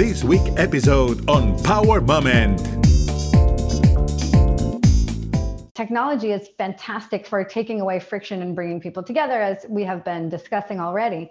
this 0.00 0.24
week 0.24 0.40
episode 0.56 1.28
on 1.28 1.62
Power 1.62 2.00
Moment. 2.00 2.58
Technology 5.74 6.32
is 6.32 6.48
fantastic 6.56 7.26
for 7.26 7.44
taking 7.44 7.82
away 7.82 8.00
friction 8.00 8.40
and 8.40 8.54
bringing 8.54 8.80
people 8.80 9.02
together, 9.02 9.42
as 9.42 9.66
we 9.68 9.84
have 9.84 10.02
been 10.02 10.30
discussing 10.30 10.80
already. 10.80 11.30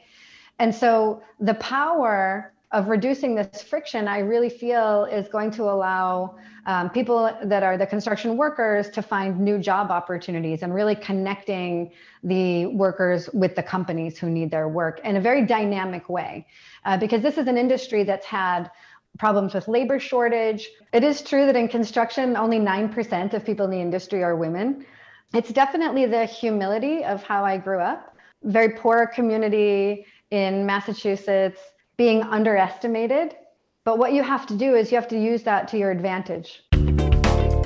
And 0.60 0.74
so 0.74 1.24
the 1.40 1.56
power 1.56 2.54
of 2.72 2.90
reducing 2.90 3.34
this 3.34 3.64
friction, 3.64 4.08
I 4.08 4.20
really 4.20 4.52
feel 4.52 5.06
is 5.06 5.28
going 5.30 5.50
to 5.52 5.64
allow 5.64 6.36
um, 6.68 6.92
people 6.92 7.36
that 7.44 7.64
are 7.64 7.76
the 7.76 7.88
construction 7.88 8.38
workers 8.38 8.92
to 8.92 9.02
find 9.02 9.40
new 9.40 9.58
job 9.58 9.90
opportunities 9.90 10.62
and 10.62 10.76
really 10.76 10.94
connecting 10.94 11.92
the 12.24 12.68
workers 12.68 13.32
with 13.34 13.56
the 13.56 13.64
companies 13.64 14.20
who 14.20 14.30
need 14.30 14.52
their 14.52 14.68
work 14.68 15.02
in 15.04 15.16
a 15.16 15.22
very 15.22 15.44
dynamic 15.44 16.08
way. 16.08 16.46
Uh, 16.86 16.98
because 16.98 17.22
this 17.22 17.38
is 17.38 17.48
an 17.48 17.58
industry 17.58 18.04
that's 18.04 18.26
had 18.26 18.70
problems 19.18 19.54
with 19.54 19.68
labor 19.68 20.00
shortage. 20.00 20.70
It 20.94 21.04
is 21.04 21.22
true 21.22 21.46
that 21.46 21.56
in 21.56 21.68
construction, 21.68 22.38
only 22.38 22.60
9% 22.60 23.34
of 23.34 23.46
people 23.46 23.66
in 23.66 23.72
the 23.72 23.80
industry 23.80 24.24
are 24.24 24.36
women. 24.36 24.86
It's 25.34 25.52
definitely 25.52 26.06
the 26.06 26.26
humility 26.26 27.04
of 27.04 27.24
how 27.24 27.44
I 27.44 27.58
grew 27.58 27.80
up. 27.80 28.16
Very 28.44 28.70
poor 28.70 29.08
community 29.08 30.06
in 30.32 30.66
Massachusetts 30.66 31.60
being 31.98 32.24
underestimated. 32.24 33.36
But 33.84 33.98
what 33.98 34.14
you 34.14 34.24
have 34.24 34.46
to 34.48 34.56
do 34.56 34.76
is 34.76 34.92
you 34.92 34.98
have 34.98 35.08
to 35.10 35.20
use 35.20 35.44
that 35.44 35.68
to 35.70 35.78
your 35.78 35.92
advantage. 35.92 36.64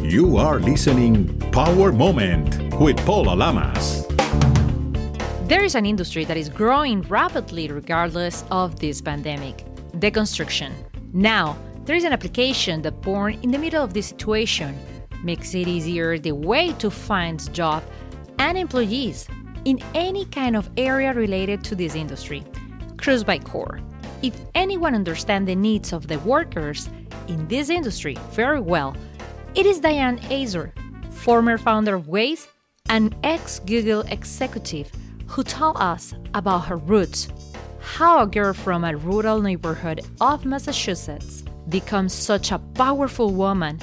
You 0.01 0.37
are 0.37 0.59
listening 0.59 1.39
Power 1.51 1.91
Moment 1.91 2.73
with 2.79 2.97
Paula 3.05 3.35
Lamas. 3.35 4.02
There 5.45 5.63
is 5.63 5.75
an 5.75 5.85
industry 5.85 6.23
that 6.25 6.37
is 6.37 6.47
growing 6.49 7.01
rapidly 7.03 7.67
regardless 7.67 8.45
of 8.49 8.79
this 8.79 9.01
pandemic 9.01 9.65
the 9.93 10.09
construction. 10.09 10.73
Now, 11.11 11.57
there 11.85 11.95
is 11.95 12.05
an 12.05 12.13
application 12.13 12.81
that 12.83 13.01
born 13.01 13.37
in 13.43 13.51
the 13.51 13.59
middle 13.59 13.83
of 13.83 13.93
this 13.93 14.07
situation 14.07 14.77
makes 15.23 15.53
it 15.53 15.67
easier 15.67 16.17
the 16.17 16.31
way 16.31 16.73
to 16.73 16.89
find 16.89 17.53
job 17.53 17.83
and 18.39 18.57
employees 18.57 19.27
in 19.65 19.79
any 19.93 20.25
kind 20.25 20.55
of 20.55 20.69
area 20.77 21.13
related 21.13 21.63
to 21.65 21.75
this 21.75 21.93
industry. 21.93 22.43
Crews 22.97 23.23
by 23.23 23.37
Core 23.37 23.79
if 24.23 24.33
anyone 24.55 24.95
understands 24.95 25.47
the 25.47 25.55
needs 25.55 25.91
of 25.91 26.07
the 26.07 26.17
workers 26.19 26.89
in 27.27 27.45
this 27.49 27.69
industry 27.69 28.17
very 28.31 28.61
well, 28.61 28.95
it 29.53 29.65
is 29.65 29.81
Diane 29.81 30.17
Eisnor, 30.29 30.71
former 31.11 31.57
founder 31.57 31.95
of 31.95 32.05
Waze 32.07 32.47
and 32.87 33.13
ex 33.23 33.59
Google 33.59 34.01
executive, 34.07 34.89
who 35.33 35.43
told 35.43 35.75
us 35.77 36.13
about 36.35 36.59
her 36.59 36.77
roots, 36.77 37.27
how 37.79 38.21
a 38.21 38.27
girl 38.27 38.53
from 38.53 38.83
a 38.83 38.95
rural 38.95 39.41
neighborhood 39.41 39.99
of 40.21 40.45
Massachusetts 40.45 41.43
becomes 41.69 42.13
such 42.13 42.51
a 42.51 42.59
powerful 42.75 43.31
woman 43.31 43.79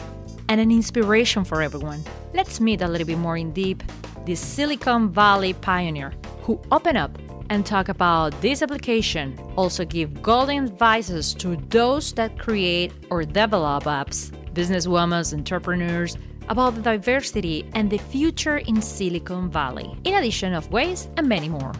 and 0.49 0.61
an 0.61 0.71
inspiration 0.71 1.43
for 1.45 1.61
everyone. 1.61 2.05
Let's 2.35 2.61
meet 2.61 2.83
a 2.83 2.87
little 2.87 3.05
bit 3.05 3.19
more 3.19 3.37
in 3.37 3.51
deep 3.53 3.83
this 4.25 4.39
Silicon 4.39 5.11
Valley 5.13 5.55
pioneer 5.55 6.13
who 6.43 6.61
opened 6.71 6.99
up 6.99 7.19
and 7.51 7.67
talk 7.67 7.89
about 7.89 8.41
this 8.41 8.63
application. 8.63 9.37
Also, 9.57 9.85
give 9.85 10.23
golden 10.23 10.67
advices 10.67 11.35
to 11.35 11.57
those 11.71 12.13
that 12.13 12.39
create 12.39 12.93
or 13.11 13.25
develop 13.25 13.85
apps, 13.85 14.31
businesswomen, 14.55 15.35
entrepreneurs, 15.35 16.17
about 16.51 16.75
the 16.75 16.83
diversity 16.83 17.65
and 17.75 17.89
the 17.89 17.97
future 17.97 18.59
in 18.59 18.83
Silicon 18.83 19.49
Valley, 19.49 19.97
in 20.03 20.15
addition 20.15 20.53
of 20.53 20.69
Waze 20.71 21.07
and 21.17 21.29
many 21.29 21.49
more. 21.49 21.73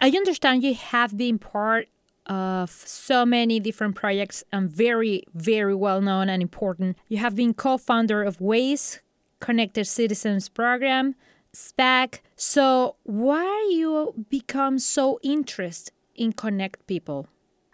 I 0.00 0.08
understand 0.08 0.64
you 0.64 0.74
have 0.74 1.16
been 1.16 1.38
part 1.38 1.88
of 2.26 2.70
so 2.70 3.24
many 3.24 3.60
different 3.60 3.94
projects 3.94 4.42
and 4.52 4.68
very, 4.68 5.22
very 5.32 5.76
well 5.76 6.00
known 6.00 6.28
and 6.28 6.42
important. 6.42 6.98
You 7.08 7.18
have 7.18 7.36
been 7.36 7.54
co 7.54 7.78
founder 7.78 8.24
of 8.24 8.38
Waze, 8.38 8.98
Connected 9.38 9.86
Citizens 9.86 10.48
Program, 10.48 11.14
SPAC. 11.54 12.20
So 12.34 12.96
why 13.04 13.68
you 13.70 14.26
become 14.28 14.80
so 14.80 15.20
interested 15.22 15.94
in 16.16 16.32
connect 16.32 16.84
people? 16.88 17.28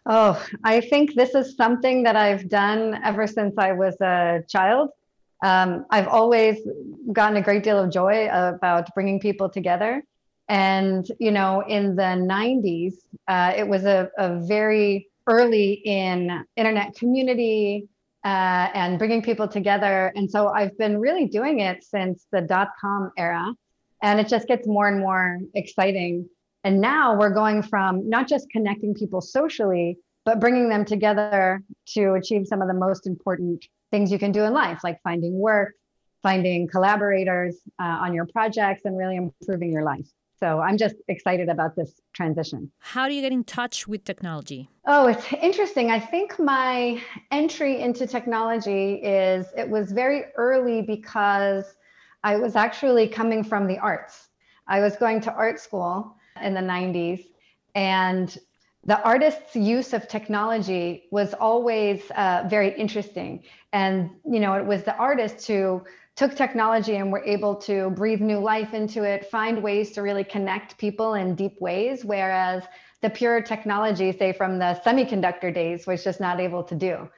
Oh, 0.05 0.45
I 0.65 0.83
think 0.83 1.15
this 1.15 1.35
is 1.35 1.57
something 1.57 2.03
that 2.03 2.17
I've 2.17 2.49
done 2.49 3.01
ever 3.03 3.27
since 3.27 3.55
I 3.57 3.73
was 3.73 3.99
a 4.01 4.43
child. 4.49 4.91
Um, 5.43 5.87
I've 5.91 6.09
always 6.09 6.59
gotten 7.13 7.37
a 7.37 7.43
great 7.43 7.63
deal 7.63 7.79
of 7.79 7.91
joy 7.91 8.29
about 8.33 8.89
bringing 8.95 9.19
people 9.21 9.49
together. 9.49 10.03
And, 10.49 11.07
you 11.19 11.31
know, 11.31 11.63
in 11.67 11.97
the 11.97 12.03
90s, 12.03 12.95
uh, 13.29 13.53
it 13.57 13.67
was 13.67 13.85
a, 13.85 14.11
a, 14.19 14.41
very 14.47 15.09
early 15.27 15.83
in 15.85 16.45
internet 16.57 16.95
community 16.95 17.89
uh, 18.25 18.69
and 18.75 18.99
bringing 18.99 19.23
people 19.23 19.49
together. 19.49 20.13
And 20.15 20.31
so 20.31 20.49
I've 20.49 20.77
been 20.79 20.99
really 20.99 21.27
doing 21.27 21.61
it 21.61 21.83
since 21.83 22.27
the 22.33 22.41
dot 22.41 22.69
com 22.81 23.11
era 23.17 23.53
and 24.03 24.19
it 24.21 24.29
just 24.29 24.49
gets 24.49 24.67
more 24.67 24.89
and 24.89 24.99
more 24.99 25.39
exciting 25.55 26.29
and 26.65 26.81
now 26.81 27.17
we're 27.19 27.33
going 27.33 27.63
from 27.63 28.09
not 28.09 28.29
just 28.29 28.51
connecting 28.51 28.95
people 28.95 29.21
socially 29.21 29.97
but 30.25 30.39
bringing 30.39 30.69
them 30.69 30.85
together 30.85 31.63
to 31.87 32.13
achieve 32.15 32.47
some 32.47 32.61
of 32.61 32.69
the 32.69 32.75
most 32.75 33.07
important 33.07 33.65
things 33.93 34.11
you 34.11 34.19
can 34.19 34.33
do 34.33 34.43
in 34.43 34.53
life 34.53 34.81
like 34.83 34.99
finding 35.05 35.39
work 35.39 35.75
finding 36.23 36.69
collaborators 36.69 37.57
uh, 37.81 38.05
on 38.05 38.15
your 38.15 38.27
projects 38.27 38.83
and 38.85 38.97
really 38.97 39.17
improving 39.17 39.73
your 39.73 39.83
life. 39.83 40.09
So 40.41 40.59
i'm 40.61 40.77
just 40.77 40.97
excited 41.07 41.49
about 41.49 41.77
this 41.77 42.01
transition. 42.13 42.73
How 42.81 43.07
do 43.09 43.15
you 43.15 43.23
get 43.23 43.33
in 43.33 43.45
touch 43.45 43.87
with 43.87 44.03
technology? 44.05 44.69
Oh 44.87 45.07
it's 45.07 45.33
interesting. 45.49 45.93
I 45.93 46.01
think 46.01 46.39
my 46.41 47.01
entry 47.31 47.81
into 47.81 48.07
technology 48.07 48.95
is 48.95 49.47
it 49.57 49.69
was 49.69 49.93
very 49.93 50.21
early 50.37 50.83
because 50.83 51.65
I 52.25 52.37
was 52.37 52.57
actually 52.57 53.07
coming 53.09 53.43
from 53.45 53.67
the 53.67 53.79
arts. 53.79 54.29
I 54.67 54.81
was 54.81 54.97
going 54.97 55.21
to 55.23 55.33
art 55.33 55.59
school 55.61 56.17
in 56.41 56.55
the 56.55 56.61
90s, 56.61 57.25
and 57.75 58.39
the 58.85 59.01
artist's 59.03 59.55
use 59.55 59.93
of 59.93 60.09
technology 60.09 61.05
was 61.11 61.35
always 61.35 62.03
uh, 62.17 62.45
very 62.49 62.77
interesting. 62.77 63.43
And, 63.73 64.11
you 64.29 64.41
know, 64.41 64.55
it 64.55 64.67
was 64.67 64.83
the 64.83 64.97
artists 64.97 65.47
who 65.47 65.85
took 66.17 66.35
technology 66.35 66.97
and 66.97 67.13
were 67.13 67.25
able 67.25 67.55
to 67.57 67.91
breathe 67.91 68.21
new 68.21 68.39
life 68.39 68.75
into 68.75 69.05
it, 69.05 69.31
find 69.31 69.63
ways 69.63 69.93
to 69.93 70.03
really 70.03 70.25
connect 70.25 70.77
people 70.79 71.15
in 71.15 71.35
deep 71.35 71.61
ways, 71.61 72.05
whereas 72.05 72.65
the 73.01 73.09
pure 73.09 73.41
technology, 73.41 74.13
say 74.13 74.33
from 74.33 74.59
the 74.59 74.81
semiconductor 74.85 75.55
days, 75.55 75.87
was 75.87 76.05
just 76.05 76.21
not 76.21 76.41
able 76.41 76.63
to 76.65 76.75
do. 76.75 77.09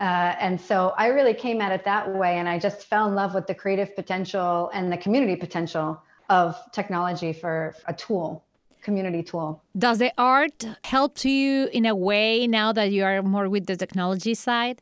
Uh, 0.00 0.34
and 0.40 0.60
so 0.60 0.92
I 0.98 1.06
really 1.08 1.34
came 1.34 1.60
at 1.60 1.72
it 1.72 1.84
that 1.84 2.12
way. 2.12 2.38
And 2.38 2.48
I 2.48 2.58
just 2.58 2.86
fell 2.86 3.06
in 3.06 3.14
love 3.14 3.34
with 3.34 3.46
the 3.46 3.54
creative 3.54 3.94
potential 3.94 4.70
and 4.74 4.92
the 4.92 4.96
community 4.96 5.36
potential 5.36 6.02
of 6.28 6.56
technology 6.72 7.32
for 7.32 7.74
a 7.86 7.94
tool, 7.94 8.44
community 8.84 9.22
tool. 9.22 9.62
Does 9.76 9.98
the 9.98 10.12
art 10.16 10.64
help 10.84 11.16
to 11.18 11.30
you 11.30 11.68
in 11.72 11.86
a 11.86 11.94
way 11.94 12.46
now 12.46 12.72
that 12.72 12.92
you 12.92 13.04
are 13.04 13.22
more 13.22 13.48
with 13.48 13.66
the 13.66 13.76
technology 13.76 14.34
side? 14.34 14.80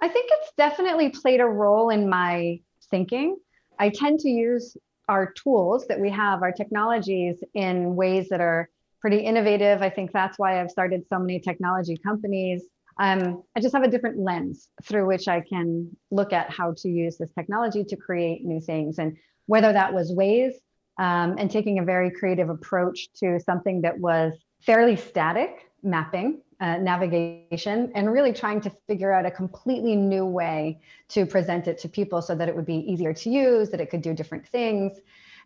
I 0.00 0.08
think 0.08 0.30
it's 0.32 0.52
definitely 0.56 1.10
played 1.10 1.40
a 1.40 1.46
role 1.46 1.90
in 1.90 2.08
my 2.08 2.60
thinking. 2.90 3.36
I 3.78 3.90
tend 3.90 4.20
to 4.20 4.30
use 4.30 4.76
our 5.08 5.32
tools 5.32 5.86
that 5.88 6.00
we 6.00 6.10
have, 6.10 6.42
our 6.42 6.52
technologies, 6.52 7.42
in 7.54 7.96
ways 7.96 8.28
that 8.30 8.40
are 8.40 8.70
pretty 9.00 9.18
innovative. 9.18 9.82
I 9.82 9.90
think 9.90 10.12
that's 10.12 10.38
why 10.38 10.60
I've 10.60 10.70
started 10.70 11.04
so 11.08 11.18
many 11.18 11.40
technology 11.40 11.96
companies 11.96 12.62
um, 13.00 13.42
I 13.56 13.60
just 13.60 13.74
have 13.74 13.82
a 13.82 13.88
different 13.88 14.18
lens 14.18 14.68
through 14.84 15.06
which 15.06 15.26
I 15.26 15.40
can 15.40 15.96
look 16.10 16.34
at 16.34 16.50
how 16.50 16.74
to 16.76 16.88
use 16.88 17.16
this 17.16 17.32
technology 17.32 17.82
to 17.82 17.96
create 17.96 18.44
new 18.44 18.60
things. 18.60 18.98
And 18.98 19.16
whether 19.46 19.72
that 19.72 19.94
was 19.94 20.12
Waze 20.12 20.52
um, 21.00 21.36
and 21.38 21.50
taking 21.50 21.78
a 21.78 21.82
very 21.82 22.10
creative 22.10 22.50
approach 22.50 23.10
to 23.14 23.40
something 23.40 23.80
that 23.80 23.98
was 23.98 24.34
fairly 24.60 24.94
static, 24.94 25.70
mapping, 25.82 26.42
uh, 26.60 26.76
navigation, 26.76 27.90
and 27.94 28.12
really 28.12 28.34
trying 28.34 28.60
to 28.60 28.70
figure 28.86 29.10
out 29.10 29.24
a 29.24 29.30
completely 29.30 29.96
new 29.96 30.26
way 30.26 30.78
to 31.08 31.24
present 31.24 31.66
it 31.66 31.78
to 31.78 31.88
people 31.88 32.20
so 32.20 32.34
that 32.34 32.50
it 32.50 32.54
would 32.54 32.66
be 32.66 32.76
easier 32.92 33.14
to 33.14 33.30
use, 33.30 33.70
that 33.70 33.80
it 33.80 33.88
could 33.88 34.02
do 34.02 34.12
different 34.12 34.46
things. 34.46 34.98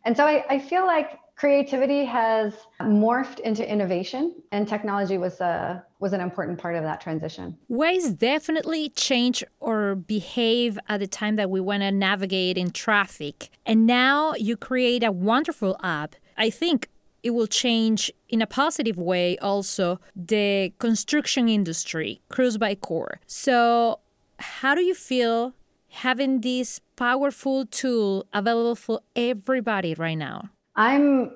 And 0.05 0.17
so 0.17 0.25
I, 0.27 0.45
I 0.49 0.59
feel 0.59 0.87
like 0.87 1.19
creativity 1.37 2.05
has 2.05 2.55
morphed 2.81 3.41
into 3.41 3.69
innovation 3.69 4.35
and 4.53 4.69
technology 4.69 5.19
was 5.19 5.41
a 5.41 5.85
was 5.99 6.12
an 6.12 6.21
important 6.21 6.59
part 6.59 6.77
of 6.77 6.83
that 6.85 7.01
transition. 7.01 7.56
Waze 7.71 8.17
definitely 8.17 8.91
change 8.91 9.43
or 9.59 9.95
behave 9.95 10.79
at 10.89 11.01
the 11.01 11.06
time 11.06 11.37
that 11.37 11.51
we 11.51 11.61
want 11.61 11.83
to 11.83 11.91
navigate 11.91 12.59
in 12.59 12.71
traffic. 12.71 13.51
And 13.65 13.87
now 13.87 14.35
you 14.35 14.56
create 14.56 15.03
a 15.03 15.11
wonderful 15.11 15.77
app. 15.83 16.15
I 16.37 16.51
think 16.51 16.89
it 17.23 17.31
will 17.31 17.47
change 17.47 18.12
in 18.29 18.43
a 18.43 18.47
positive 18.47 18.99
way 18.99 19.39
also 19.39 19.99
the 20.15 20.73
construction 20.79 21.49
industry 21.49 22.21
Crews 22.29 22.59
by 22.59 22.75
Core. 22.75 23.21
So 23.27 24.01
how 24.39 24.75
do 24.75 24.83
you 24.83 24.95
feel 24.95 25.55
having 25.89 26.43
this 26.43 26.81
powerful 26.96 27.67
tool 27.67 28.26
available 28.32 28.75
for 28.75 29.00
everybody 29.17 29.94
right 29.94 30.19
now. 30.19 30.50
I'm 30.76 31.32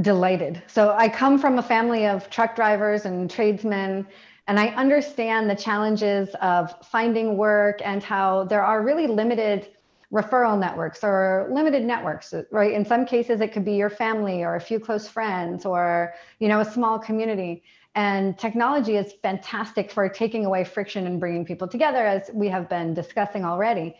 delighted. 0.00 0.62
So 0.66 0.94
I 0.96 1.08
come 1.08 1.38
from 1.38 1.58
a 1.58 1.62
family 1.62 2.06
of 2.06 2.28
truck 2.30 2.54
drivers 2.54 3.04
and 3.06 3.30
tradesmen, 3.30 4.06
And 4.48 4.60
I 4.60 4.68
understand 4.68 5.50
the 5.50 5.56
challenges 5.56 6.28
of 6.40 6.72
finding 6.86 7.36
work 7.36 7.80
and 7.84 8.02
how 8.02 8.44
there 8.44 8.62
are 8.62 8.82
really 8.82 9.08
limited 9.08 9.68
referral 10.12 10.56
networks 10.56 11.02
or 11.02 11.48
limited 11.50 11.82
networks 11.84 12.32
right? 12.52 12.72
In 12.72 12.84
some 12.84 13.04
cases 13.04 13.40
it 13.40 13.52
could 13.52 13.64
be 13.64 13.74
your 13.74 13.90
family 13.90 14.44
or 14.44 14.54
a 14.54 14.60
few 14.60 14.78
close 14.78 15.08
friends 15.08 15.66
or 15.66 16.14
you 16.38 16.46
know 16.46 16.60
a 16.60 16.64
small 16.64 16.98
community. 16.98 17.64
And 17.96 18.38
technology 18.38 18.96
is 18.96 19.14
fantastic 19.22 19.90
for 19.90 20.08
taking 20.08 20.44
away 20.44 20.62
friction 20.64 21.06
and 21.06 21.18
bringing 21.18 21.44
people 21.44 21.66
together 21.66 22.06
as 22.06 22.30
we 22.32 22.46
have 22.48 22.68
been 22.68 22.94
discussing 22.94 23.44
already 23.44 23.96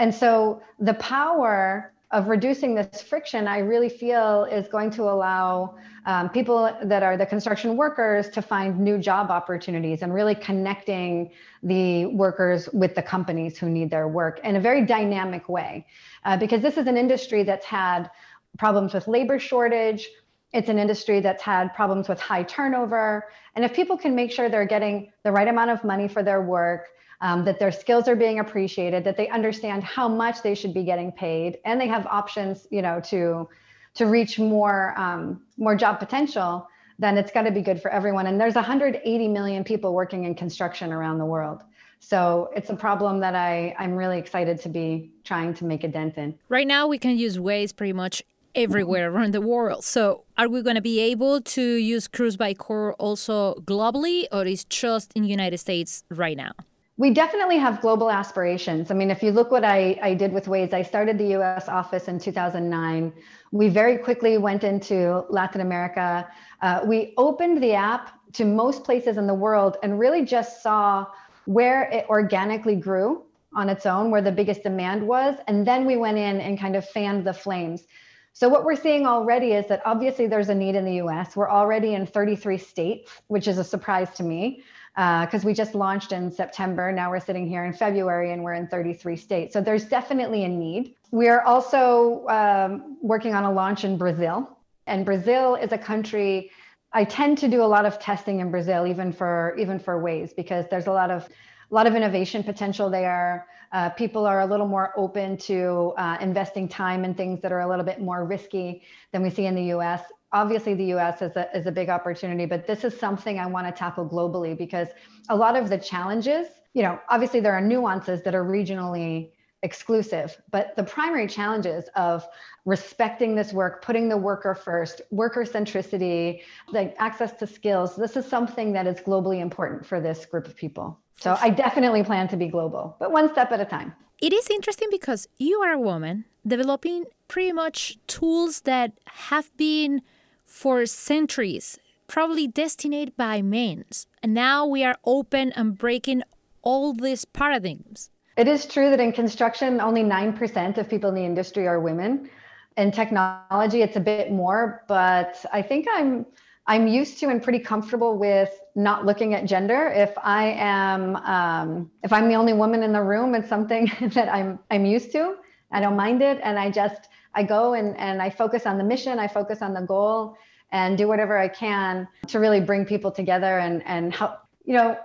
and 0.00 0.14
so 0.14 0.62
the 0.78 0.94
power 0.94 1.92
of 2.10 2.26
reducing 2.28 2.74
this 2.74 3.02
friction, 3.02 3.46
I 3.46 3.58
really 3.58 3.90
feel 3.90 4.44
is 4.44 4.66
going 4.66 4.90
to 4.92 5.02
allow 5.02 5.76
um, 6.06 6.30
people 6.30 6.74
that 6.82 7.02
are 7.02 7.18
the 7.18 7.26
construction 7.26 7.76
workers 7.76 8.30
to 8.30 8.40
find 8.40 8.80
new 8.80 8.96
job 8.96 9.30
opportunities 9.30 10.00
and 10.00 10.14
really 10.14 10.34
connecting 10.34 11.30
the 11.62 12.06
workers 12.06 12.66
with 12.72 12.94
the 12.94 13.02
companies 13.02 13.58
who 13.58 13.68
need 13.68 13.90
their 13.90 14.08
work 14.08 14.40
in 14.42 14.56
a 14.56 14.60
very 14.60 14.86
dynamic 14.86 15.50
way. 15.50 15.84
Uh, 16.24 16.34
because 16.34 16.62
this 16.62 16.78
is 16.78 16.86
an 16.86 16.96
industry 16.96 17.42
that's 17.42 17.66
had 17.66 18.10
problems 18.56 18.94
with 18.94 19.06
labor 19.06 19.38
shortage. 19.38 20.08
It's 20.54 20.70
an 20.70 20.78
industry 20.78 21.20
that's 21.20 21.42
had 21.42 21.74
problems 21.74 22.08
with 22.08 22.18
high 22.18 22.44
turnover. 22.44 23.26
And 23.54 23.66
if 23.66 23.74
people 23.74 23.98
can 23.98 24.14
make 24.14 24.32
sure 24.32 24.48
they're 24.48 24.64
getting 24.64 25.12
the 25.24 25.30
right 25.30 25.46
amount 25.46 25.70
of 25.70 25.84
money 25.84 26.08
for 26.08 26.22
their 26.22 26.40
work, 26.40 26.86
um, 27.20 27.44
that 27.44 27.58
their 27.58 27.72
skills 27.72 28.08
are 28.08 28.16
being 28.16 28.38
appreciated, 28.38 29.04
that 29.04 29.16
they 29.16 29.28
understand 29.28 29.84
how 29.84 30.08
much 30.08 30.42
they 30.42 30.54
should 30.54 30.72
be 30.72 30.84
getting 30.84 31.12
paid, 31.12 31.58
and 31.64 31.80
they 31.80 31.88
have 31.88 32.06
options, 32.06 32.66
you 32.70 32.82
know, 32.82 33.00
to 33.00 33.48
to 33.94 34.06
reach 34.06 34.38
more 34.38 34.94
um, 34.98 35.42
more 35.56 35.74
job 35.74 35.98
potential. 35.98 36.66
Then 36.98 37.16
it's 37.16 37.32
got 37.32 37.42
to 37.42 37.50
be 37.50 37.62
good 37.62 37.80
for 37.80 37.90
everyone. 37.90 38.26
And 38.26 38.38
there's 38.38 38.54
180 38.54 39.28
million 39.28 39.64
people 39.64 39.94
working 39.94 40.24
in 40.24 40.34
construction 40.34 40.92
around 40.92 41.16
the 41.18 41.24
world. 41.24 41.62
So 41.98 42.50
it's 42.54 42.68
a 42.68 42.76
problem 42.76 43.20
that 43.20 43.34
I, 43.34 43.74
I'm 43.78 43.94
really 43.94 44.18
excited 44.18 44.60
to 44.62 44.68
be 44.68 45.10
trying 45.24 45.54
to 45.54 45.64
make 45.64 45.82
a 45.82 45.88
dent 45.88 46.18
in. 46.18 46.38
Right 46.48 46.66
now, 46.66 46.86
we 46.86 46.98
can 46.98 47.16
use 47.16 47.38
Waze 47.38 47.74
pretty 47.74 47.94
much 47.94 48.22
everywhere 48.54 49.10
around 49.10 49.32
the 49.32 49.40
world. 49.40 49.84
So 49.84 50.24
are 50.36 50.48
we 50.48 50.62
going 50.62 50.76
to 50.76 50.82
be 50.82 51.00
able 51.00 51.40
to 51.40 51.62
use 51.62 52.08
Crews 52.08 52.36
by 52.36 52.52
Core 52.54 52.94
also 52.94 53.54
globally, 53.64 54.26
or 54.32 54.44
is 54.44 54.64
just 54.64 55.12
in 55.14 55.22
the 55.22 55.28
United 55.28 55.58
States 55.58 56.04
right 56.10 56.36
now? 56.36 56.52
We 57.00 57.10
definitely 57.10 57.56
have 57.56 57.80
global 57.80 58.10
aspirations. 58.10 58.90
I 58.90 58.94
mean, 58.94 59.10
if 59.10 59.22
you 59.22 59.30
look 59.32 59.50
what 59.50 59.64
I, 59.64 59.98
I 60.02 60.12
did 60.12 60.34
with 60.34 60.44
Waze, 60.44 60.74
I 60.74 60.82
started 60.82 61.16
the 61.16 61.32
US 61.38 61.66
office 61.66 62.08
in 62.08 62.18
2009. 62.18 63.10
We 63.52 63.70
very 63.70 63.96
quickly 63.96 64.36
went 64.36 64.64
into 64.64 65.24
Latin 65.30 65.62
America. 65.62 66.28
Uh, 66.60 66.82
we 66.84 67.14
opened 67.16 67.62
the 67.62 67.72
app 67.72 68.20
to 68.34 68.44
most 68.44 68.84
places 68.84 69.16
in 69.16 69.26
the 69.26 69.32
world 69.32 69.78
and 69.82 69.98
really 69.98 70.26
just 70.26 70.62
saw 70.62 71.06
where 71.46 71.84
it 71.84 72.04
organically 72.10 72.76
grew 72.76 73.22
on 73.54 73.70
its 73.70 73.86
own, 73.86 74.10
where 74.10 74.20
the 74.20 74.30
biggest 74.30 74.62
demand 74.62 75.00
was. 75.02 75.36
And 75.48 75.66
then 75.66 75.86
we 75.86 75.96
went 75.96 76.18
in 76.18 76.38
and 76.42 76.60
kind 76.60 76.76
of 76.76 76.86
fanned 76.86 77.26
the 77.26 77.32
flames. 77.32 77.84
So, 78.32 78.48
what 78.48 78.64
we're 78.64 78.76
seeing 78.76 79.06
already 79.06 79.52
is 79.52 79.66
that 79.68 79.82
obviously 79.84 80.26
there's 80.26 80.48
a 80.48 80.54
need 80.54 80.74
in 80.74 80.84
the 80.84 80.94
US. 81.02 81.36
We're 81.36 81.50
already 81.50 81.94
in 81.94 82.06
33 82.06 82.58
states, 82.58 83.10
which 83.28 83.48
is 83.48 83.58
a 83.58 83.64
surprise 83.64 84.10
to 84.14 84.22
me 84.22 84.62
because 84.94 85.44
uh, 85.44 85.46
we 85.46 85.54
just 85.54 85.74
launched 85.74 86.12
in 86.12 86.30
September. 86.30 86.92
Now 86.92 87.10
we're 87.10 87.20
sitting 87.20 87.46
here 87.46 87.64
in 87.64 87.72
February 87.72 88.32
and 88.32 88.42
we're 88.42 88.54
in 88.54 88.66
33 88.66 89.16
states. 89.16 89.52
So 89.52 89.60
there's 89.60 89.84
definitely 89.84 90.44
a 90.44 90.48
need. 90.48 90.94
We 91.10 91.28
are 91.28 91.42
also 91.42 92.26
um, 92.28 92.96
working 93.00 93.34
on 93.34 93.44
a 93.44 93.52
launch 93.52 93.84
in 93.84 93.96
Brazil. 93.96 94.58
And 94.86 95.04
Brazil 95.04 95.54
is 95.54 95.72
a 95.72 95.78
country 95.78 96.50
I 96.92 97.04
tend 97.04 97.38
to 97.38 97.48
do 97.48 97.62
a 97.62 97.66
lot 97.66 97.86
of 97.86 98.00
testing 98.00 98.40
in 98.40 98.50
Brazil, 98.50 98.86
even 98.86 99.12
for 99.12 99.54
even 99.58 99.78
for 99.78 100.02
Waze, 100.02 100.34
because 100.34 100.66
there's 100.70 100.88
a 100.88 100.92
lot 100.92 101.10
of 101.10 101.28
a 101.70 101.74
lot 101.74 101.86
of 101.86 101.94
innovation 101.94 102.42
potential 102.42 102.90
there. 102.90 103.46
Uh, 103.72 103.90
people 103.90 104.26
are 104.26 104.40
a 104.40 104.46
little 104.46 104.66
more 104.66 104.92
open 104.96 105.36
to 105.36 105.92
uh, 105.96 106.16
investing 106.20 106.68
time 106.68 107.04
in 107.04 107.14
things 107.14 107.40
that 107.42 107.52
are 107.52 107.60
a 107.60 107.68
little 107.68 107.84
bit 107.84 108.00
more 108.00 108.24
risky 108.24 108.82
than 109.12 109.22
we 109.22 109.30
see 109.30 109.46
in 109.46 109.54
the 109.54 109.64
U.S 109.64 110.02
obviously 110.32 110.74
the 110.74 110.84
US 110.96 111.22
is 111.22 111.36
a, 111.36 111.48
is 111.56 111.66
a 111.66 111.72
big 111.72 111.88
opportunity, 111.88 112.46
but 112.46 112.66
this 112.66 112.84
is 112.84 112.98
something 112.98 113.38
I 113.38 113.46
want 113.46 113.66
to 113.66 113.72
tackle 113.72 114.08
globally 114.08 114.56
because 114.56 114.88
a 115.28 115.36
lot 115.36 115.56
of 115.56 115.68
the 115.68 115.78
challenges, 115.78 116.46
you 116.74 116.82
know, 116.82 116.98
obviously 117.08 117.40
there 117.40 117.52
are 117.52 117.60
nuances 117.60 118.22
that 118.22 118.34
are 118.34 118.44
regionally 118.44 119.30
exclusive, 119.62 120.40
but 120.50 120.74
the 120.76 120.82
primary 120.82 121.26
challenges 121.26 121.84
of 121.94 122.26
respecting 122.64 123.34
this 123.34 123.52
work, 123.52 123.82
putting 123.82 124.08
the 124.08 124.16
worker 124.16 124.54
first, 124.54 125.02
worker 125.10 125.44
centricity, 125.44 126.40
like 126.68 126.94
access 126.98 127.32
to 127.32 127.46
skills, 127.46 127.96
this 127.96 128.16
is 128.16 128.26
something 128.26 128.72
that 128.72 128.86
is 128.86 128.96
globally 129.00 129.40
important 129.40 129.84
for 129.84 130.00
this 130.00 130.24
group 130.26 130.46
of 130.46 130.56
people. 130.56 130.98
So 131.18 131.36
I 131.40 131.50
definitely 131.50 132.02
plan 132.02 132.28
to 132.28 132.36
be 132.36 132.48
global, 132.48 132.96
but 132.98 133.12
one 133.12 133.30
step 133.30 133.52
at 133.52 133.60
a 133.60 133.64
time. 133.64 133.94
It 134.20 134.32
is 134.32 134.48
interesting 134.50 134.88
because 134.90 135.28
you 135.38 135.60
are 135.60 135.72
a 135.72 135.80
woman 135.80 136.24
developing 136.46 137.04
pretty 137.28 137.52
much 137.52 137.98
tools 138.06 138.62
that 138.62 138.92
have 139.06 139.54
been 139.56 140.02
for 140.44 140.84
centuries, 140.86 141.78
probably 142.06 142.46
destined 142.46 143.16
by 143.16 143.40
men. 143.42 143.84
And 144.22 144.34
now 144.34 144.66
we 144.66 144.84
are 144.84 144.96
open 145.04 145.52
and 145.52 145.76
breaking 145.76 146.22
all 146.62 146.92
these 146.92 147.24
paradigms. 147.24 148.10
It 148.40 148.48
is 148.48 148.64
true 148.64 148.88
that 148.88 149.00
in 149.00 149.12
construction, 149.12 149.82
only 149.82 150.02
9% 150.02 150.78
of 150.78 150.88
people 150.88 151.10
in 151.10 151.14
the 151.14 151.26
industry 151.26 151.68
are 151.68 151.78
women. 151.78 152.30
In 152.78 152.90
technology, 152.90 153.82
it's 153.82 153.96
a 153.96 154.00
bit 154.00 154.32
more, 154.32 154.82
but 154.88 155.44
I 155.52 155.60
think 155.60 155.86
I'm 155.92 156.24
I'm 156.66 156.86
used 156.86 157.18
to 157.18 157.28
and 157.28 157.42
pretty 157.42 157.58
comfortable 157.58 158.16
with 158.16 158.48
not 158.74 159.04
looking 159.04 159.34
at 159.34 159.44
gender. 159.44 159.88
If 159.88 160.12
I 160.16 160.52
am 160.56 161.16
um, 161.16 161.90
if 162.02 162.14
I'm 162.14 162.30
the 162.30 162.34
only 162.36 162.54
woman 162.54 162.82
in 162.82 162.94
the 162.94 163.02
room, 163.02 163.34
it's 163.34 163.46
something 163.46 163.92
that 164.14 164.32
I'm 164.32 164.58
I'm 164.70 164.86
used 164.86 165.12
to. 165.12 165.34
I 165.70 165.80
don't 165.82 165.96
mind 165.96 166.22
it, 166.22 166.40
and 166.42 166.58
I 166.58 166.70
just 166.70 167.10
I 167.34 167.42
go 167.42 167.74
and, 167.74 167.94
and 167.98 168.22
I 168.22 168.30
focus 168.30 168.64
on 168.64 168.78
the 168.78 168.84
mission, 168.84 169.18
I 169.18 169.28
focus 169.28 169.60
on 169.60 169.74
the 169.74 169.82
goal, 169.82 170.34
and 170.72 170.96
do 170.96 171.06
whatever 171.06 171.36
I 171.36 171.48
can 171.48 172.08
to 172.28 172.38
really 172.38 172.62
bring 172.62 172.86
people 172.86 173.10
together 173.10 173.58
and, 173.58 173.82
and 173.84 174.14
help, 174.14 174.38
you 174.64 174.76
know, 174.78 174.96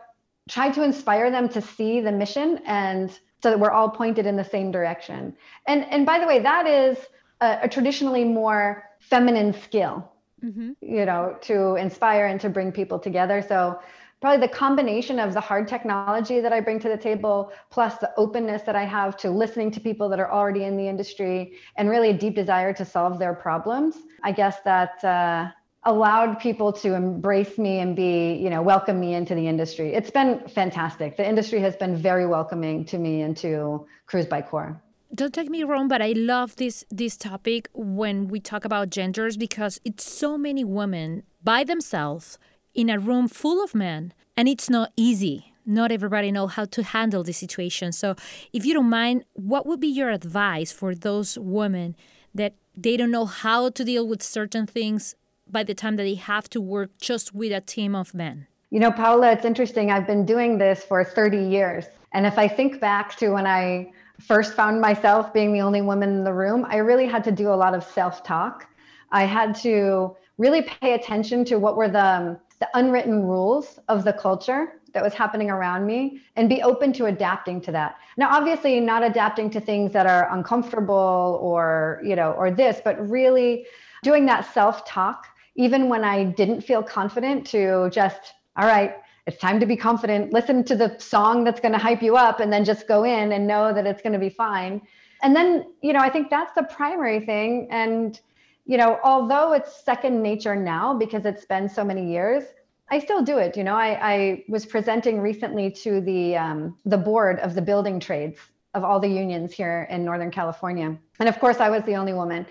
try 0.49 0.69
to 0.69 0.83
inspire 0.83 1.31
them 1.31 1.49
to 1.49 1.61
see 1.61 1.99
the 1.99 2.11
mission 2.11 2.59
and 2.65 3.19
so 3.41 3.49
that 3.49 3.59
we're 3.59 3.71
all 3.71 3.89
pointed 3.89 4.25
in 4.25 4.35
the 4.35 4.43
same 4.43 4.71
direction. 4.71 5.35
And, 5.67 5.85
and 5.91 6.05
by 6.05 6.19
the 6.19 6.27
way, 6.27 6.39
that 6.39 6.65
is 6.67 6.97
a, 7.41 7.59
a 7.63 7.69
traditionally 7.69 8.23
more 8.23 8.83
feminine 8.99 9.53
skill, 9.53 10.11
mm-hmm. 10.43 10.71
you 10.81 11.05
know, 11.05 11.37
to 11.41 11.75
inspire 11.75 12.25
and 12.27 12.39
to 12.41 12.49
bring 12.49 12.71
people 12.71 12.97
together. 12.97 13.43
So 13.47 13.79
probably 14.21 14.47
the 14.47 14.53
combination 14.53 15.19
of 15.19 15.33
the 15.33 15.41
hard 15.41 15.67
technology 15.67 16.39
that 16.39 16.51
I 16.51 16.59
bring 16.59 16.79
to 16.79 16.89
the 16.89 16.97
table, 16.97 17.51
plus 17.69 17.97
the 17.97 18.11
openness 18.17 18.63
that 18.63 18.75
I 18.75 18.83
have 18.83 19.15
to 19.17 19.29
listening 19.29 19.69
to 19.71 19.79
people 19.79 20.09
that 20.09 20.19
are 20.19 20.31
already 20.31 20.63
in 20.63 20.77
the 20.77 20.87
industry, 20.87 21.53
and 21.75 21.89
really 21.89 22.09
a 22.09 22.17
deep 22.17 22.33
desire 22.33 22.73
to 22.73 22.85
solve 22.85 23.19
their 23.19 23.35
problems. 23.35 23.97
I 24.23 24.31
guess 24.31 24.61
that 24.61 25.03
uh, 25.03 25.51
allowed 25.85 26.39
people 26.39 26.73
to 26.73 26.93
embrace 26.95 27.57
me 27.57 27.79
and 27.79 27.95
be, 27.95 28.33
you 28.33 28.49
know, 28.49 28.61
welcome 28.61 28.99
me 28.99 29.13
into 29.13 29.35
the 29.35 29.47
industry. 29.47 29.93
It's 29.93 30.09
been 30.09 30.47
fantastic. 30.47 31.17
The 31.17 31.27
industry 31.27 31.59
has 31.61 31.75
been 31.75 31.95
very 31.95 32.25
welcoming 32.25 32.85
to 32.85 32.97
me 32.97 33.21
and 33.21 33.37
to 33.37 33.85
Crews 34.07 34.25
by 34.25 34.41
Core 34.41 34.81
don't 35.13 35.33
take 35.33 35.49
me 35.49 35.63
wrong, 35.63 35.87
but 35.87 36.01
I 36.01 36.11
love 36.11 36.57
this 36.57 36.83
this 36.89 37.15
topic 37.15 37.69
when 37.73 38.27
we 38.27 38.39
talk 38.39 38.65
about 38.65 38.89
genders 38.89 39.37
because 39.37 39.79
it's 39.85 40.03
so 40.03 40.37
many 40.37 40.63
women 40.63 41.23
by 41.43 41.63
themselves 41.63 42.37
in 42.73 42.89
a 42.89 42.99
room 42.99 43.27
full 43.27 43.63
of 43.63 43.73
men, 43.73 44.13
and 44.35 44.47
it's 44.49 44.69
not 44.69 44.91
easy. 44.97 45.53
Not 45.65 45.91
everybody 45.91 46.31
know 46.31 46.47
how 46.47 46.65
to 46.65 46.83
handle 46.83 47.23
the 47.23 47.33
situation. 47.33 47.91
So, 47.91 48.15
if 48.51 48.65
you 48.65 48.73
don't 48.73 48.89
mind, 48.89 49.25
what 49.33 49.65
would 49.65 49.79
be 49.79 49.87
your 49.87 50.09
advice 50.09 50.71
for 50.71 50.93
those 50.93 51.39
women 51.39 51.95
that 52.33 52.53
they 52.75 52.97
don't 52.97 53.11
know 53.11 53.25
how 53.25 53.69
to 53.69 53.83
deal 53.83 54.07
with 54.07 54.21
certain 54.21 54.67
things 54.67 55.15
by 55.49 55.63
the 55.63 55.73
time 55.73 55.95
that 55.97 56.03
they 56.03 56.15
have 56.15 56.49
to 56.51 56.61
work 56.61 56.91
just 56.99 57.33
with 57.33 57.51
a 57.51 57.61
team 57.61 57.95
of 57.95 58.13
men? 58.13 58.47
You 58.71 58.79
know, 58.79 58.91
Paula, 58.91 59.31
it's 59.31 59.45
interesting. 59.45 59.91
I've 59.91 60.07
been 60.07 60.25
doing 60.25 60.57
this 60.57 60.83
for 60.83 61.03
30 61.03 61.37
years. 61.37 61.85
And 62.13 62.25
if 62.25 62.37
I 62.37 62.47
think 62.47 62.79
back 62.79 63.15
to 63.17 63.29
when 63.29 63.45
I 63.45 63.91
first 64.19 64.53
found 64.53 64.81
myself 64.81 65.33
being 65.33 65.53
the 65.53 65.61
only 65.61 65.81
woman 65.81 66.09
in 66.09 66.23
the 66.23 66.33
room, 66.33 66.65
I 66.69 66.77
really 66.77 67.05
had 67.05 67.23
to 67.25 67.31
do 67.31 67.49
a 67.49 67.55
lot 67.55 67.75
of 67.75 67.83
self 67.83 68.23
talk. 68.23 68.67
I 69.11 69.23
had 69.23 69.55
to 69.57 70.15
really 70.37 70.61
pay 70.61 70.93
attention 70.93 71.45
to 71.45 71.57
what 71.57 71.77
were 71.77 71.89
the 71.89 72.39
the 72.59 72.67
unwritten 72.73 73.23
rules 73.23 73.79
of 73.89 74.05
the 74.05 74.13
culture 74.13 74.79
that 74.93 75.03
was 75.03 75.13
happening 75.13 75.49
around 75.49 75.85
me 75.85 76.21
and 76.37 76.47
be 76.47 76.61
open 76.61 76.93
to 76.93 77.05
adapting 77.05 77.59
to 77.59 77.71
that 77.71 77.97
now 78.17 78.29
obviously 78.29 78.79
not 78.79 79.03
adapting 79.03 79.49
to 79.49 79.59
things 79.59 79.91
that 79.91 80.05
are 80.05 80.33
uncomfortable 80.33 81.37
or 81.41 82.01
you 82.03 82.15
know 82.15 82.31
or 82.31 82.49
this 82.49 82.79
but 82.83 83.09
really 83.09 83.65
doing 84.03 84.25
that 84.25 84.51
self 84.53 84.85
talk 84.85 85.27
even 85.55 85.89
when 85.89 86.03
i 86.03 86.23
didn't 86.23 86.61
feel 86.61 86.83
confident 86.83 87.45
to 87.45 87.89
just 87.91 88.33
all 88.57 88.67
right 88.67 88.95
it's 89.27 89.37
time 89.37 89.59
to 89.59 89.65
be 89.65 89.75
confident. 89.75 90.33
Listen 90.33 90.63
to 90.65 90.75
the 90.75 90.95
song 90.99 91.43
that's 91.43 91.59
going 91.59 91.71
to 91.71 91.79
hype 91.79 92.03
you 92.03 92.15
up 92.15 92.39
and 92.39 92.53
then 92.53 92.63
just 92.63 92.87
go 92.87 93.03
in 93.03 93.31
and 93.31 93.47
know 93.47 93.73
that 93.73 93.87
it's 93.87 94.01
going 94.01 94.13
to 94.13 94.19
be 94.19 94.29
fine. 94.29 94.81
And 95.21 95.35
then 95.35 95.65
you 95.81 95.93
know 95.93 95.99
i 95.99 96.09
think 96.09 96.29
that's 96.29 96.53
the 96.53 96.63
primary 96.63 97.19
thing. 97.19 97.67
And 97.71 98.19
you 98.65 98.77
know, 98.77 98.99
although 99.03 99.53
it's 99.53 99.83
second 99.83 100.21
nature 100.21 100.55
now 100.55 100.93
because 100.93 101.25
it's 101.25 101.45
been 101.45 101.69
so 101.69 101.83
many 101.83 102.11
years, 102.11 102.43
I 102.89 102.99
still 102.99 103.21
do 103.21 103.37
it. 103.37 103.55
You 103.55 103.63
know, 103.63 103.75
I, 103.75 103.99
I 104.01 104.43
was 104.47 104.65
presenting 104.65 105.19
recently 105.21 105.69
to 105.71 106.01
the 106.01 106.35
um, 106.35 106.77
the 106.85 106.97
board 106.97 107.39
of 107.39 107.55
the 107.55 107.61
building 107.61 107.99
trades 107.99 108.39
of 108.73 108.83
all 108.83 108.99
the 108.99 109.07
unions 109.07 109.53
here 109.53 109.87
in 109.89 110.03
Northern 110.03 110.31
California, 110.31 110.95
and 111.19 111.29
of 111.29 111.39
course, 111.39 111.57
I 111.57 111.69
was 111.69 111.83
the 111.83 111.95
only 111.95 112.13
woman 112.13 112.45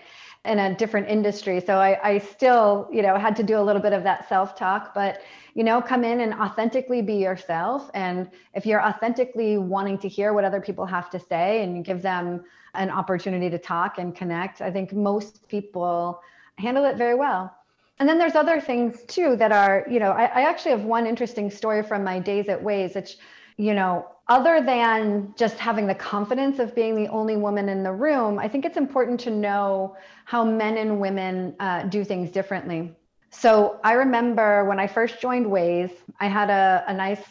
in 0.45 0.59
a 0.59 0.75
different 0.75 1.09
industry. 1.09 1.61
So 1.61 1.77
I, 1.77 1.99
I 2.03 2.19
still, 2.19 2.89
you 2.93 3.03
know, 3.03 3.17
had 3.17 3.35
to 3.37 3.43
do 3.43 3.59
a 3.59 3.63
little 3.63 3.81
bit 3.81 3.93
of 3.93 4.03
that 4.05 4.29
self 4.29 4.57
talk, 4.57 4.95
but 4.95 5.23
you 5.55 5.63
know, 5.63 5.81
come 5.81 6.05
in 6.05 6.21
and 6.21 6.35
authentically 6.35 7.01
be 7.01 7.15
yourself. 7.15 7.91
And 7.95 8.29
if 8.55 8.67
you're 8.67 8.85
authentically 8.85 9.57
wanting 9.57 9.99
to 9.99 10.09
hear 10.09 10.33
what 10.33 10.45
other 10.45 10.61
people 10.61 10.85
have 10.85 11.09
to 11.11 11.21
say 11.21 11.63
and 11.63 11.85
give 11.85 12.03
them 12.03 12.45
an 12.75 12.91
opportunity 12.91 13.49
to 13.51 13.59
talk 13.59 13.99
and 13.99 14.15
connect, 14.15 14.61
I 14.61 14.71
think 14.71 14.93
most 14.93 15.49
people 15.49 16.21
handle 16.59 16.85
it 16.85 16.97
very 16.97 17.15
well. 17.15 17.57
And 18.01 18.09
then 18.09 18.19
there's 18.19 18.35
other 18.35 18.61
things 18.61 19.03
too 19.07 19.37
that 19.37 19.53
are, 19.53 19.87
you 19.89 20.01
know, 20.01 20.11
I, 20.11 20.25
I 20.25 20.41
actually 20.43 20.73
have 20.73 20.83
one 20.85 21.07
interesting 21.07 21.51
story 21.51 21.85
from 21.85 22.03
my 22.03 22.19
days 22.19 22.49
at 22.49 22.61
Waze, 22.63 22.97
which, 22.97 23.17
you 23.57 23.75
know, 23.75 24.09
other 24.29 24.63
than 24.63 25.35
just 25.37 25.59
having 25.59 25.87
the 25.87 25.95
confidence 25.95 26.59
of 26.59 26.75
being 26.75 26.95
the 26.95 27.09
only 27.09 27.37
woman 27.37 27.69
in 27.69 27.83
the 27.83 27.93
room, 27.93 28.39
I 28.39 28.49
think 28.49 28.65
it's 28.65 28.79
important 28.79 29.21
to 29.21 29.31
know 29.31 29.97
how 30.25 30.45
men 30.45 30.79
and 30.79 30.99
women 30.99 31.55
uh, 31.61 31.83
do 31.85 32.05
things 32.05 32.31
differently. 32.31 32.93
So 33.31 33.81
I 33.85 33.93
remember 33.93 34.65
when 34.65 34.79
I 34.79 34.87
first 34.87 35.21
joined 35.21 35.47
Waze, 35.47 35.93
I 36.21 36.29
had 36.29 36.49
a, 36.49 36.85
a 36.87 36.95
nice 36.95 37.23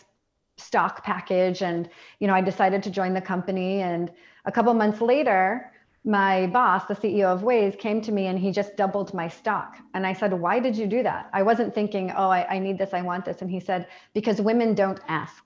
stock 0.57 1.03
package 1.03 1.63
and, 1.63 1.89
you 2.19 2.27
know, 2.27 2.33
I 2.33 2.41
decided 2.41 2.83
to 2.83 2.91
join 2.91 3.13
the 3.13 3.21
company. 3.21 3.81
And 3.81 4.11
a 4.45 4.51
couple 4.51 4.73
months 4.73 5.01
later, 5.01 5.71
my 6.05 6.47
boss, 6.47 6.85
the 6.85 6.95
CEO 6.95 7.33
of 7.33 7.41
Waze, 7.41 7.79
came 7.79 8.01
to 8.01 8.11
me 8.11 8.27
and 8.27 8.37
he 8.37 8.51
just 8.51 8.75
doubled 8.75 9.13
my 9.13 9.27
stock. 9.27 9.77
And 9.93 10.05
I 10.05 10.13
said, 10.13 10.33
Why 10.33 10.59
did 10.59 10.75
you 10.75 10.85
do 10.85 11.01
that? 11.03 11.29
I 11.31 11.41
wasn't 11.41 11.73
thinking, 11.73 12.11
Oh, 12.11 12.29
I, 12.29 12.55
I 12.55 12.59
need 12.59 12.77
this, 12.77 12.93
I 12.93 13.01
want 13.01 13.25
this. 13.25 13.41
And 13.41 13.49
he 13.49 13.61
said, 13.61 13.87
Because 14.13 14.41
women 14.41 14.75
don't 14.75 14.99
ask. 15.07 15.43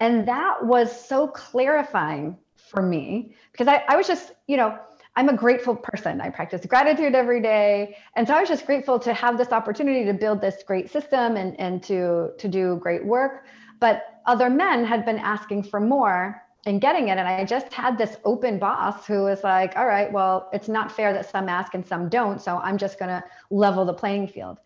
And 0.00 0.26
that 0.28 0.64
was 0.64 1.06
so 1.06 1.28
clarifying 1.28 2.36
for 2.56 2.82
me 2.82 3.34
because 3.52 3.68
I, 3.68 3.84
I 3.88 3.96
was 3.96 4.06
just, 4.06 4.32
you 4.46 4.56
know, 4.56 4.78
I'm 5.16 5.28
a 5.28 5.36
grateful 5.36 5.76
person. 5.76 6.20
I 6.20 6.30
practice 6.30 6.66
gratitude 6.66 7.14
every 7.14 7.40
day. 7.40 7.96
And 8.16 8.26
so 8.26 8.34
I 8.34 8.40
was 8.40 8.48
just 8.48 8.66
grateful 8.66 8.98
to 8.98 9.14
have 9.14 9.38
this 9.38 9.52
opportunity 9.52 10.04
to 10.04 10.12
build 10.12 10.40
this 10.40 10.64
great 10.66 10.90
system 10.90 11.36
and, 11.36 11.58
and 11.60 11.82
to, 11.84 12.30
to 12.36 12.48
do 12.48 12.78
great 12.82 13.04
work. 13.04 13.44
But 13.78 14.20
other 14.26 14.50
men 14.50 14.84
had 14.84 15.04
been 15.04 15.18
asking 15.18 15.64
for 15.64 15.78
more 15.78 16.42
and 16.66 16.80
getting 16.80 17.08
it. 17.08 17.18
And 17.18 17.28
I 17.28 17.44
just 17.44 17.72
had 17.72 17.96
this 17.96 18.16
open 18.24 18.58
boss 18.58 19.06
who 19.06 19.22
was 19.22 19.44
like, 19.44 19.76
all 19.76 19.86
right, 19.86 20.10
well, 20.10 20.48
it's 20.52 20.68
not 20.68 20.90
fair 20.90 21.12
that 21.12 21.30
some 21.30 21.48
ask 21.48 21.74
and 21.74 21.86
some 21.86 22.08
don't. 22.08 22.40
So 22.40 22.56
I'm 22.56 22.78
just 22.78 22.98
going 22.98 23.10
to 23.10 23.22
level 23.50 23.84
the 23.84 23.92
playing 23.92 24.28
field. 24.28 24.58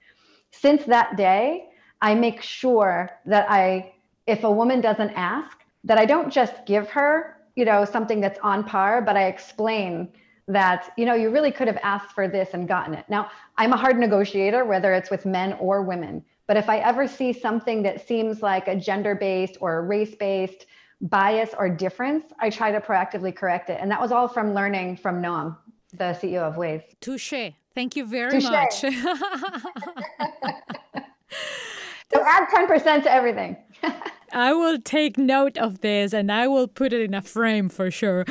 Since 0.50 0.84
that 0.84 1.16
day, 1.16 1.68
I 2.00 2.14
make 2.14 2.40
sure 2.40 3.10
that 3.26 3.50
I, 3.50 3.94
if 4.28 4.44
a 4.44 4.50
woman 4.50 4.80
doesn't 4.80 5.10
ask, 5.10 5.58
that 5.84 5.98
I 5.98 6.04
don't 6.04 6.30
just 6.30 6.66
give 6.66 6.88
her, 6.90 7.36
you 7.56 7.64
know, 7.64 7.84
something 7.84 8.20
that's 8.20 8.38
on 8.40 8.62
par, 8.62 9.02
but 9.02 9.16
I 9.16 9.26
explain 9.26 10.12
that, 10.48 10.92
you 10.96 11.04
know, 11.04 11.14
you 11.14 11.30
really 11.30 11.50
could 11.50 11.66
have 11.66 11.78
asked 11.82 12.12
for 12.12 12.28
this 12.28 12.50
and 12.52 12.68
gotten 12.68 12.94
it. 12.94 13.04
Now, 13.08 13.30
I'm 13.56 13.72
a 13.72 13.76
hard 13.76 13.98
negotiator, 13.98 14.64
whether 14.64 14.94
it's 14.94 15.10
with 15.10 15.26
men 15.26 15.54
or 15.54 15.82
women. 15.82 16.24
But 16.46 16.56
if 16.56 16.68
I 16.68 16.78
ever 16.78 17.06
see 17.06 17.32
something 17.32 17.82
that 17.82 18.06
seems 18.06 18.42
like 18.42 18.68
a 18.68 18.76
gender 18.76 19.14
based 19.14 19.58
or 19.60 19.86
race 19.86 20.14
based, 20.14 20.66
bias 21.00 21.50
or 21.56 21.68
difference, 21.68 22.24
I 22.40 22.50
try 22.50 22.72
to 22.72 22.80
proactively 22.80 23.34
correct 23.34 23.70
it. 23.70 23.78
And 23.80 23.90
that 23.90 24.00
was 24.00 24.12
all 24.12 24.28
from 24.28 24.54
learning 24.54 24.96
from 24.96 25.22
Noam, 25.22 25.56
the 25.92 26.18
CEO 26.20 26.42
of 26.42 26.56
Waze. 26.56 26.82
Touche. 27.00 27.52
Thank 27.74 27.96
you 27.96 28.04
very 28.04 28.40
Touché. 28.40 28.50
much. 28.50 28.80
so 32.12 32.24
add 32.24 32.48
10% 32.48 33.02
to 33.04 33.12
everything. 33.12 33.56
I 34.32 34.52
will 34.52 34.78
take 34.78 35.18
note 35.18 35.56
of 35.58 35.80
this 35.80 36.12
and 36.12 36.30
I 36.30 36.48
will 36.48 36.68
put 36.68 36.92
it 36.92 37.00
in 37.00 37.14
a 37.14 37.22
frame 37.22 37.68
for 37.68 37.90
sure. 37.90 38.24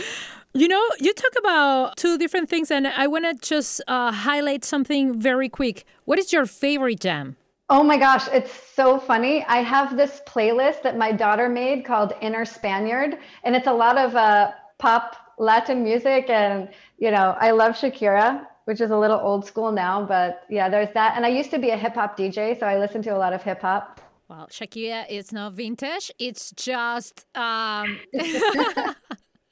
You 0.54 0.68
know, 0.68 0.84
you 1.00 1.14
talk 1.14 1.34
about 1.38 1.98
two 1.98 2.18
different 2.18 2.50
things, 2.50 2.72
and 2.72 2.88
I 2.88 3.06
want 3.06 3.26
to 3.26 3.48
just 3.48 3.80
uh, 3.88 4.12
highlight 4.12 4.66
something 4.66 5.20
very 5.20 5.50
quick. 5.50 5.86
What 6.06 6.18
is 6.18 6.34
your 6.34 6.48
favorite 6.48 7.00
jam? 7.00 7.36
Oh 7.70 7.84
my 7.84 7.98
gosh, 7.98 8.28
it's 8.30 8.52
so 8.74 8.98
funny. 8.98 9.44
I 9.44 9.58
have 9.58 9.98
this 9.98 10.22
playlist 10.26 10.82
that 10.84 10.98
my 10.98 11.12
daughter 11.12 11.48
made 11.48 11.86
called 11.86 12.14
Inner 12.22 12.46
Spaniard, 12.46 13.20
and 13.44 13.56
it's 13.56 13.68
a 13.68 13.74
lot 13.74 13.98
of 13.98 14.16
uh, 14.16 14.52
pop 14.80 15.16
Latin 15.38 15.84
music. 15.84 16.30
And, 16.30 16.70
you 16.98 17.12
know, 17.12 17.36
I 17.40 17.52
love 17.52 17.74
Shakira, 17.74 18.48
which 18.66 18.82
is 18.82 18.90
a 18.90 18.98
little 18.98 19.20
old 19.20 19.46
school 19.46 19.72
now, 19.72 20.06
but 20.06 20.44
yeah, 20.50 20.70
there's 20.70 20.94
that. 20.94 21.16
And 21.18 21.26
I 21.26 21.30
used 21.30 21.52
to 21.52 21.60
be 21.60 21.70
a 21.70 21.78
hip 21.78 21.94
hop 21.94 22.18
DJ, 22.18 22.58
so 22.58 22.66
I 22.66 22.80
listen 22.80 23.02
to 23.04 23.10
a 23.10 23.18
lot 23.18 23.34
of 23.34 23.44
hip 23.44 23.62
hop. 23.62 23.97
Well, 24.30 24.48
Shakira 24.52 25.06
it's 25.10 25.32
not 25.32 25.54
vintage, 25.54 26.12
it's 26.20 26.52
just. 26.52 27.26
Um... 27.36 28.00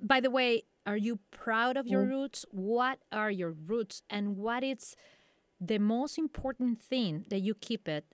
By 0.02 0.20
the 0.20 0.30
way, 0.30 0.64
are 0.86 0.98
you 0.98 1.20
proud 1.32 1.78
of 1.78 1.88
your 1.88 2.04
mm. 2.04 2.10
roots? 2.10 2.46
What 2.52 3.00
are 3.12 3.32
your 3.32 3.52
roots, 3.52 4.04
and 4.10 4.38
what 4.38 4.64
is 4.64 4.96
the 5.60 5.80
most 5.80 6.20
important 6.20 6.80
thing 6.80 7.26
that 7.30 7.40
you 7.40 7.56
keep 7.56 7.88
it 7.88 8.06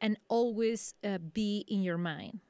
and 0.00 0.16
always 0.28 0.94
uh, 1.04 1.18
be 1.18 1.64
in 1.68 1.82
your 1.82 1.98
mind? 1.98 2.40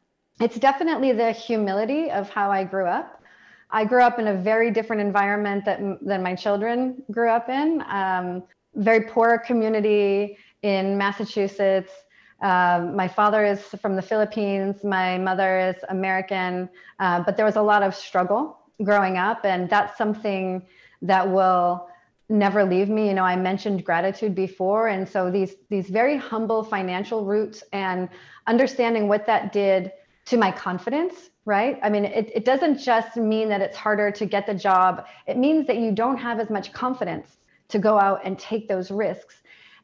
It's 0.40 0.58
definitely 0.58 1.12
the 1.12 1.32
humility 1.32 2.10
of 2.10 2.30
how 2.30 2.50
I 2.50 2.64
grew 2.64 2.86
up. 2.86 3.22
I 3.70 3.84
grew 3.84 4.02
up 4.02 4.18
in 4.18 4.28
a 4.28 4.34
very 4.34 4.70
different 4.70 5.02
environment 5.02 5.64
that, 5.64 5.80
than 6.00 6.22
my 6.22 6.34
children 6.34 7.02
grew 7.10 7.28
up 7.28 7.48
in. 7.48 7.82
Um, 7.88 8.44
very 8.74 9.02
poor 9.02 9.38
community 9.38 10.38
in 10.62 10.96
Massachusetts. 10.96 11.92
Uh, 12.40 12.90
my 12.94 13.06
father 13.06 13.44
is 13.44 13.60
from 13.82 13.96
the 13.96 14.02
Philippines. 14.02 14.82
My 14.82 15.18
mother 15.18 15.58
is 15.58 15.76
American, 15.88 16.68
uh, 16.98 17.22
but 17.22 17.36
there 17.36 17.46
was 17.46 17.56
a 17.56 17.62
lot 17.62 17.82
of 17.82 17.94
struggle 17.94 18.58
growing 18.82 19.18
up, 19.18 19.44
and 19.44 19.68
that's 19.68 19.98
something 19.98 20.62
that 21.02 21.30
will 21.30 21.88
never 22.28 22.64
leave 22.64 22.88
me. 22.88 23.08
You 23.08 23.14
know 23.14 23.24
i 23.24 23.34
mentioned 23.34 23.84
gratitude 23.84 24.36
before 24.36 24.86
and 24.86 25.08
so 25.08 25.32
these 25.32 25.56
these 25.68 25.88
very 25.88 26.16
humble 26.16 26.62
financial 26.62 27.24
roots 27.24 27.64
and 27.72 28.08
understanding 28.46 29.08
what 29.08 29.26
that 29.26 29.52
did 29.52 29.90
to 30.26 30.36
my 30.36 30.52
confidence 30.52 31.30
right? 31.44 31.78
I 31.82 31.88
mean 31.90 32.04
it, 32.04 32.30
it 32.34 32.44
doesn't 32.44 32.78
just 32.78 33.16
mean 33.16 33.48
that 33.48 33.60
it's 33.60 33.76
harder 33.76 34.10
to 34.12 34.26
get 34.26 34.46
the 34.46 34.54
job. 34.54 35.06
It 35.26 35.36
means 35.36 35.66
that 35.66 35.78
you 35.78 35.92
don't 35.92 36.16
have 36.16 36.38
as 36.38 36.50
much 36.50 36.72
confidence 36.72 37.38
to 37.68 37.78
go 37.78 37.98
out 37.98 38.20
and 38.24 38.38
take 38.38 38.68
those 38.68 38.90
risks. 38.90 39.36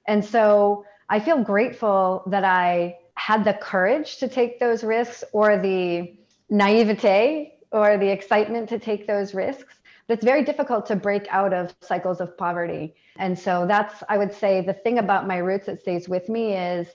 And 0.06 0.24
so 0.24 0.84
i 1.08 1.20
feel 1.20 1.42
grateful 1.42 2.22
that 2.26 2.44
i 2.44 2.96
had 3.14 3.44
the 3.44 3.54
courage 3.54 4.18
to 4.18 4.28
take 4.28 4.60
those 4.60 4.84
risks 4.84 5.24
or 5.32 5.58
the 5.58 6.14
naivete 6.50 7.54
or 7.72 7.98
the 7.98 8.08
excitement 8.08 8.68
to 8.68 8.78
take 8.78 9.06
those 9.06 9.34
risks 9.34 9.76
but 10.06 10.14
it's 10.14 10.24
very 10.24 10.44
difficult 10.44 10.86
to 10.86 10.96
break 10.96 11.26
out 11.30 11.52
of 11.52 11.74
cycles 11.80 12.20
of 12.20 12.36
poverty. 12.38 12.94
And 13.16 13.38
so 13.38 13.66
that's, 13.66 14.02
I 14.08 14.18
would 14.18 14.32
say, 14.32 14.60
the 14.60 14.72
thing 14.72 14.98
about 14.98 15.26
my 15.26 15.38
roots 15.38 15.66
that 15.66 15.80
stays 15.80 16.08
with 16.08 16.28
me 16.28 16.54
is, 16.54 16.88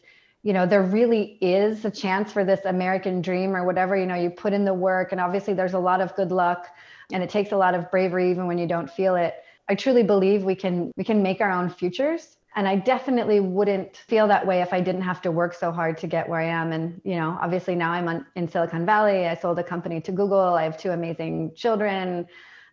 you 0.43 0.53
know, 0.53 0.65
there 0.65 0.81
really 0.81 1.37
is 1.41 1.83
a 1.85 1.91
chance 1.91 2.31
for 2.31 2.45
this 2.45 2.61
American 2.65 3.21
dream 3.21 3.55
or 3.55 3.65
whatever, 3.65 3.95
you 3.97 4.05
know, 4.05 4.15
you 4.15 4.29
put 4.29 4.53
in 4.53 4.65
the 4.65 4.73
work. 4.73 5.11
And 5.11 5.19
obviously, 5.19 5.53
there's 5.53 5.73
a 5.73 5.79
lot 5.79 6.01
of 6.01 6.15
good 6.15 6.31
luck 6.31 6.67
and 7.11 7.21
it 7.21 7.29
takes 7.29 7.51
a 7.51 7.57
lot 7.57 7.75
of 7.75 7.91
bravery 7.91 8.31
even 8.31 8.47
when 8.47 8.57
you 8.57 8.67
don't 8.67 8.89
feel 8.89 9.15
it. 9.15 9.35
I 9.67 9.75
truly 9.75 10.03
believe 10.03 10.43
we 10.43 10.55
can 10.55 10.91
we 10.95 11.03
can 11.03 11.21
make 11.21 11.41
our 11.41 11.51
own 11.51 11.69
futures 11.69 12.37
and 12.55 12.67
i 12.67 12.75
definitely 12.75 13.39
wouldn't 13.39 13.97
feel 13.97 14.27
that 14.27 14.45
way 14.45 14.61
if 14.61 14.73
i 14.73 14.81
didn't 14.81 15.01
have 15.01 15.21
to 15.21 15.31
work 15.31 15.53
so 15.53 15.71
hard 15.71 15.97
to 15.97 16.07
get 16.07 16.27
where 16.27 16.39
i 16.39 16.45
am 16.45 16.71
and 16.71 17.01
you 17.03 17.15
know 17.15 17.37
obviously 17.41 17.75
now 17.75 17.91
i'm 17.91 18.07
on, 18.07 18.25
in 18.35 18.47
silicon 18.47 18.85
valley 18.85 19.27
i 19.27 19.35
sold 19.35 19.57
a 19.59 19.63
company 19.63 20.01
to 20.01 20.11
google 20.11 20.39
i 20.39 20.63
have 20.63 20.77
two 20.77 20.91
amazing 20.91 21.51
children 21.55 22.25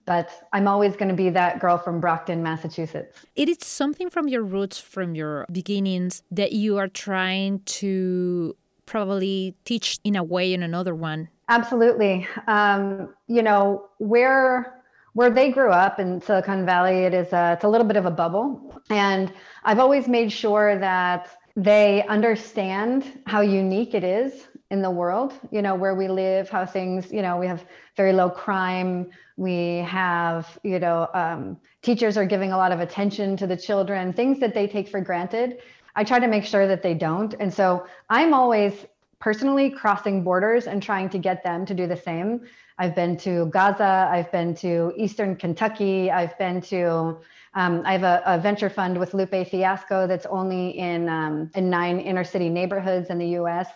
but 0.09 0.49
I'm 0.55 0.67
always 0.67 0.97
going 0.97 1.11
to 1.11 1.15
be 1.15 1.29
that 1.29 1.61
girl 1.61 1.77
from 1.77 2.01
Brockton, 2.01 2.43
Massachusetts. 2.43 3.27
It 3.37 3.47
is 3.47 3.59
something 3.61 4.09
from 4.09 4.27
your 4.27 4.43
roots, 4.43 4.79
from 4.79 5.15
your 5.15 5.45
beginnings, 5.53 6.23
that 6.31 6.53
you 6.53 6.79
are 6.79 6.89
trying 6.89 7.61
to 7.83 8.57
probably 8.87 9.55
teach 9.67 9.99
in 10.05 10.17
a 10.17 10.25
way 10.25 10.55
in 10.55 10.63
another 10.63 10.95
one. 10.95 11.29
Absolutely. 11.51 12.27
Um, 12.47 13.15
you 13.27 13.43
know, 13.43 13.87
where 13.99 14.78
where 15.19 15.31
they 15.31 15.51
grew 15.51 15.71
up 15.71 15.99
in 15.99 16.21
Silicon 16.21 16.65
Valley, 16.65 16.99
it 17.09 17.15
is 17.15 17.33
a, 17.33 17.55
it's 17.55 17.65
a 17.65 17.69
little 17.69 17.87
bit 17.87 17.97
of 17.97 18.07
a 18.07 18.11
bubble, 18.23 18.81
and 18.89 19.33
I've 19.65 19.81
always 19.81 20.07
made 20.07 20.31
sure 20.31 20.79
that 20.79 21.23
they 21.57 22.05
understand 22.07 23.21
how 23.27 23.41
unique 23.41 23.95
it 23.95 24.05
is 24.05 24.47
in 24.71 24.81
the 24.81 24.91
world. 24.91 25.33
You 25.51 25.61
know, 25.61 25.75
where 25.75 25.97
we 25.97 26.07
live, 26.07 26.49
how 26.49 26.65
things. 26.65 27.11
You 27.11 27.23
know, 27.23 27.37
we 27.37 27.47
have 27.49 27.65
very 27.97 28.13
low 28.13 28.31
crime 28.31 29.11
we 29.39 29.77
have, 29.87 30.59
you 30.65 30.81
know, 30.81 31.09
um, 31.15 31.57
teachers 31.81 32.17
are 32.17 32.27
giving 32.27 32.51
a 32.51 32.57
lot 32.57 32.73
of 32.73 32.81
attention 32.81 33.37
to 33.37 33.47
the 33.47 33.57
children, 33.57 34.13
things 34.13 34.41
that 34.41 34.53
they 34.53 34.67
take 34.67 34.89
for 34.89 35.01
granted. 35.01 35.59
I 35.95 36.03
try 36.03 36.19
to 36.19 36.27
make 36.27 36.45
sure 36.45 36.67
that 36.67 36.83
they 36.83 36.95
don't. 36.95 37.35
And 37.39 37.55
so 37.55 37.87
I'm 38.11 38.35
always 38.35 38.73
personally 39.21 39.71
crossing 39.71 40.25
borders 40.25 40.67
and 40.67 40.83
trying 40.83 41.09
to 41.11 41.19
get 41.19 41.45
them 41.45 41.65
to 41.67 41.75
do 41.75 41.87
the 41.87 41.97
same. 41.97 42.47
I've 42.79 42.95
been 42.95 43.17
to 43.19 43.47
Gaza, 43.47 44.09
I've 44.11 44.31
been 44.31 44.55
to 44.57 44.93
Eastern 44.97 45.35
Kentucky, 45.37 46.11
I've 46.11 46.37
been 46.39 46.61
to 46.63 47.19
um, 47.55 47.83
I 47.85 47.93
have 47.93 48.03
a, 48.05 48.23
a, 48.27 48.39
venture 48.39 48.71
fund 48.71 48.99
with 48.99 49.15
Lupe 49.15 49.49
Fiasco 49.49 50.07
that's 50.07 50.27
only 50.27 50.79
in 50.79 51.09
um, 51.09 51.51
in 51.55 51.71
nine 51.71 51.99
inner 51.99 52.25
city 52.25 52.49
neighborhoods 52.49 53.11
in 53.11 53.19
the 53.19 53.29
U.S. 53.41 53.69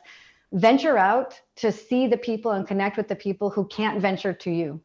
Venture 0.53 0.99
out 0.99 1.41
to 1.57 1.73
see 1.73 2.07
the 2.07 2.17
people 2.17 2.53
and 2.53 2.67
connect 2.67 2.97
with 2.97 3.09
the 3.09 3.17
people 3.17 3.51
who 3.51 3.65
can't 3.67 4.01
venture 4.01 4.35
to 4.35 4.51
you. 4.51 4.81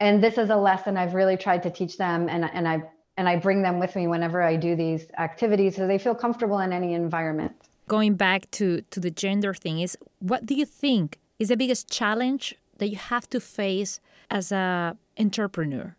And 0.00 0.22
this 0.22 0.36
is 0.36 0.50
a 0.50 0.56
lesson 0.56 0.96
I've 0.96 1.14
really 1.14 1.36
tried 1.36 1.62
to 1.62 1.70
teach 1.70 1.96
them, 1.96 2.28
and 2.28 2.44
and 2.52 2.66
I 2.66 2.82
and 3.16 3.28
I 3.28 3.36
bring 3.36 3.62
them 3.62 3.78
with 3.78 3.94
me 3.94 4.08
whenever 4.08 4.42
I 4.42 4.56
do 4.56 4.74
these 4.74 5.06
activities, 5.16 5.76
so 5.76 5.86
they 5.86 5.98
feel 5.98 6.14
comfortable 6.14 6.58
in 6.58 6.72
any 6.72 6.94
environment. 6.94 7.52
Going 7.86 8.14
back 8.14 8.50
to 8.52 8.82
to 8.90 9.00
the 9.00 9.10
gender 9.10 9.54
thing, 9.54 9.78
is 9.80 9.96
what 10.18 10.44
do 10.44 10.54
you 10.54 10.66
think 10.66 11.18
is 11.38 11.48
the 11.48 11.56
biggest 11.56 11.88
challenge 11.88 12.56
that 12.78 12.88
you 12.88 12.96
have 12.96 13.28
to 13.30 13.40
face 13.40 14.00
as 14.30 14.52
a 14.52 14.96
entrepreneur? 15.18 15.96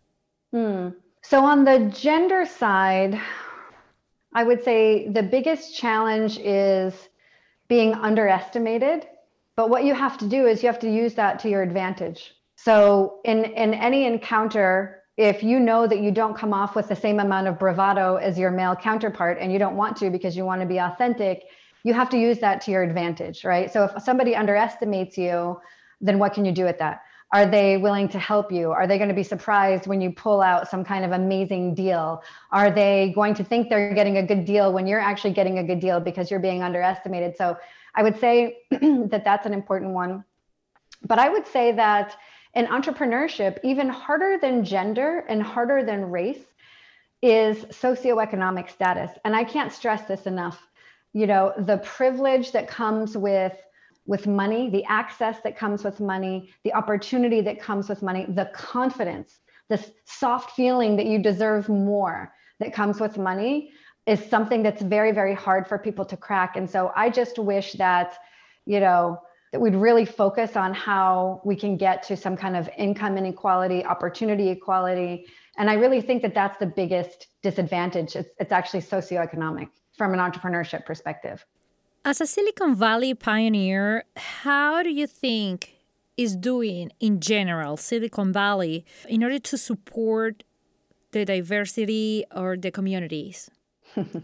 Hmm. 0.52 0.88
So, 1.22 1.44
on 1.44 1.64
the 1.64 1.92
gender 1.94 2.46
side, 2.46 3.20
I 4.32 4.44
would 4.44 4.62
say 4.62 5.08
the 5.08 5.22
biggest 5.22 5.76
challenge 5.76 6.38
is 6.38 7.08
being 7.68 7.94
underestimated. 7.94 9.06
But 9.56 9.70
what 9.70 9.84
you 9.84 9.94
have 9.94 10.18
to 10.18 10.28
do 10.28 10.46
is 10.46 10.62
you 10.62 10.68
have 10.68 10.78
to 10.80 10.90
use 10.90 11.14
that 11.14 11.38
to 11.40 11.48
your 11.48 11.62
advantage. 11.62 12.34
So, 12.56 13.20
in, 13.24 13.44
in 13.44 13.74
any 13.74 14.04
encounter, 14.04 15.02
if 15.16 15.42
you 15.42 15.58
know 15.58 15.86
that 15.86 16.00
you 16.00 16.10
don't 16.10 16.36
come 16.36 16.52
off 16.52 16.76
with 16.76 16.88
the 16.88 16.96
same 16.96 17.20
amount 17.20 17.46
of 17.46 17.58
bravado 17.58 18.16
as 18.16 18.38
your 18.38 18.50
male 18.50 18.76
counterpart 18.76 19.38
and 19.40 19.50
you 19.50 19.58
don't 19.58 19.76
want 19.76 19.96
to 19.96 20.10
because 20.10 20.36
you 20.36 20.44
want 20.44 20.60
to 20.60 20.66
be 20.66 20.78
authentic, 20.78 21.44
you 21.84 21.94
have 21.94 22.10
to 22.10 22.18
use 22.18 22.38
that 22.40 22.60
to 22.62 22.70
your 22.70 22.82
advantage, 22.82 23.44
right? 23.44 23.72
So, 23.72 23.84
if 23.84 24.02
somebody 24.02 24.36
underestimates 24.36 25.16
you, 25.16 25.58
then 26.00 26.18
what 26.18 26.34
can 26.34 26.44
you 26.44 26.52
do 26.52 26.64
with 26.64 26.78
that? 26.78 27.02
Are 27.32 27.44
they 27.44 27.76
willing 27.76 28.08
to 28.10 28.18
help 28.18 28.52
you? 28.52 28.70
Are 28.70 28.86
they 28.86 28.98
going 28.98 29.08
to 29.08 29.14
be 29.14 29.24
surprised 29.24 29.86
when 29.86 30.00
you 30.00 30.12
pull 30.12 30.40
out 30.40 30.70
some 30.70 30.84
kind 30.84 31.04
of 31.04 31.10
amazing 31.10 31.74
deal? 31.74 32.22
Are 32.52 32.70
they 32.70 33.12
going 33.14 33.34
to 33.34 33.44
think 33.44 33.68
they're 33.68 33.94
getting 33.94 34.18
a 34.18 34.22
good 34.22 34.44
deal 34.44 34.72
when 34.72 34.86
you're 34.86 35.00
actually 35.00 35.32
getting 35.32 35.58
a 35.58 35.64
good 35.64 35.80
deal 35.80 35.98
because 35.98 36.30
you're 36.30 36.40
being 36.40 36.62
underestimated? 36.62 37.36
So 37.36 37.56
I 37.94 38.02
would 38.04 38.18
say 38.20 38.58
that 38.70 39.22
that's 39.24 39.44
an 39.44 39.52
important 39.52 39.92
one. 39.92 40.24
But 41.02 41.18
I 41.18 41.28
would 41.28 41.46
say 41.46 41.72
that 41.72 42.16
in 42.54 42.66
entrepreneurship, 42.66 43.58
even 43.64 43.88
harder 43.88 44.38
than 44.40 44.64
gender 44.64 45.24
and 45.28 45.42
harder 45.42 45.84
than 45.84 46.10
race 46.10 46.44
is 47.22 47.64
socioeconomic 47.66 48.70
status. 48.70 49.10
And 49.24 49.34
I 49.34 49.44
can't 49.44 49.72
stress 49.72 50.06
this 50.06 50.26
enough. 50.26 50.66
You 51.12 51.26
know, 51.26 51.52
the 51.58 51.78
privilege 51.78 52.52
that 52.52 52.68
comes 52.68 53.16
with 53.16 53.52
with 54.06 54.26
money, 54.26 54.70
the 54.70 54.84
access 54.84 55.40
that 55.42 55.56
comes 55.56 55.84
with 55.84 56.00
money, 56.00 56.50
the 56.64 56.72
opportunity 56.74 57.40
that 57.40 57.60
comes 57.60 57.88
with 57.88 58.02
money, 58.02 58.24
the 58.28 58.50
confidence, 58.54 59.40
this 59.68 59.90
soft 60.04 60.52
feeling 60.52 60.96
that 60.96 61.06
you 61.06 61.18
deserve 61.18 61.68
more 61.68 62.32
that 62.60 62.72
comes 62.72 63.00
with 63.00 63.18
money 63.18 63.72
is 64.06 64.24
something 64.24 64.62
that's 64.62 64.82
very, 64.82 65.10
very 65.10 65.34
hard 65.34 65.66
for 65.66 65.78
people 65.78 66.04
to 66.04 66.16
crack. 66.16 66.56
And 66.56 66.70
so 66.70 66.92
I 66.94 67.10
just 67.10 67.38
wish 67.38 67.72
that, 67.74 68.16
you 68.64 68.78
know, 68.78 69.20
that 69.52 69.60
we'd 69.60 69.74
really 69.74 70.04
focus 70.04 70.56
on 70.56 70.72
how 70.72 71.40
we 71.44 71.56
can 71.56 71.76
get 71.76 72.02
to 72.04 72.16
some 72.16 72.36
kind 72.36 72.56
of 72.56 72.68
income 72.78 73.18
inequality, 73.18 73.84
opportunity 73.84 74.48
equality. 74.50 75.26
And 75.58 75.68
I 75.68 75.74
really 75.74 76.00
think 76.00 76.22
that 76.22 76.34
that's 76.34 76.58
the 76.58 76.66
biggest 76.66 77.26
disadvantage. 77.42 78.14
It's, 78.14 78.28
it's 78.38 78.52
actually 78.52 78.82
socioeconomic 78.82 79.68
from 79.96 80.12
an 80.14 80.20
entrepreneurship 80.20 80.84
perspective. 80.84 81.44
As 82.06 82.20
a 82.20 82.26
Silicon 82.28 82.76
Valley 82.76 83.14
pioneer, 83.14 84.04
how 84.14 84.84
do 84.84 84.90
you 84.90 85.08
think 85.08 85.72
is 86.16 86.36
doing 86.36 86.92
in 87.00 87.18
general 87.18 87.76
Silicon 87.76 88.32
Valley 88.32 88.86
in 89.08 89.24
order 89.24 89.40
to 89.40 89.58
support 89.58 90.44
the 91.10 91.24
diversity 91.24 92.24
or 92.32 92.56
the 92.56 92.70
communities? 92.70 93.50
um, 93.96 94.22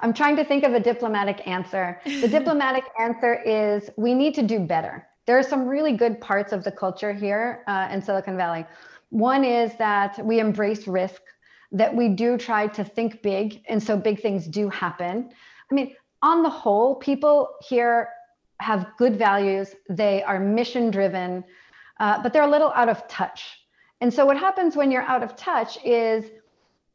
I'm 0.00 0.14
trying 0.14 0.36
to 0.36 0.44
think 0.46 0.64
of 0.64 0.72
a 0.72 0.80
diplomatic 0.80 1.46
answer. 1.46 2.00
The 2.06 2.28
diplomatic 2.28 2.84
answer 2.98 3.42
is 3.42 3.90
we 3.98 4.14
need 4.14 4.32
to 4.36 4.42
do 4.42 4.58
better. 4.58 5.06
There 5.26 5.38
are 5.38 5.42
some 5.42 5.68
really 5.68 5.92
good 5.92 6.18
parts 6.18 6.54
of 6.54 6.64
the 6.64 6.72
culture 6.72 7.12
here 7.12 7.62
uh, 7.66 7.90
in 7.92 8.00
Silicon 8.00 8.38
Valley. 8.38 8.64
One 9.10 9.44
is 9.44 9.74
that 9.74 10.18
we 10.24 10.40
embrace 10.40 10.88
risk 10.88 11.20
that 11.72 11.94
we 11.94 12.08
do 12.08 12.36
try 12.38 12.66
to 12.68 12.84
think 12.84 13.22
big. 13.22 13.62
And 13.68 13.82
so 13.82 13.96
big 13.96 14.20
things 14.20 14.46
do 14.46 14.68
happen. 14.68 15.30
I 15.70 15.74
mean, 15.74 15.94
on 16.22 16.42
the 16.42 16.50
whole, 16.50 16.94
people 16.96 17.50
here 17.68 18.08
have 18.60 18.86
good 18.96 19.16
values, 19.16 19.74
they 19.90 20.22
are 20.22 20.40
mission 20.40 20.90
driven, 20.90 21.44
uh, 22.00 22.22
but 22.22 22.32
they're 22.32 22.42
a 22.42 22.50
little 22.50 22.72
out 22.74 22.88
of 22.88 23.06
touch. 23.08 23.60
And 24.00 24.12
so 24.12 24.24
what 24.24 24.36
happens 24.36 24.76
when 24.76 24.90
you're 24.90 25.02
out 25.02 25.22
of 25.22 25.36
touch 25.36 25.78
is 25.84 26.24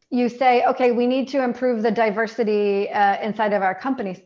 you 0.09 0.27
say, 0.27 0.63
okay, 0.65 0.91
we 0.91 1.07
need 1.07 1.27
to 1.29 1.43
improve 1.43 1.81
the 1.81 1.91
diversity 1.91 2.89
uh, 2.89 3.21
inside 3.21 3.53
of 3.53 3.61
our 3.61 3.73
companies. 3.73 4.19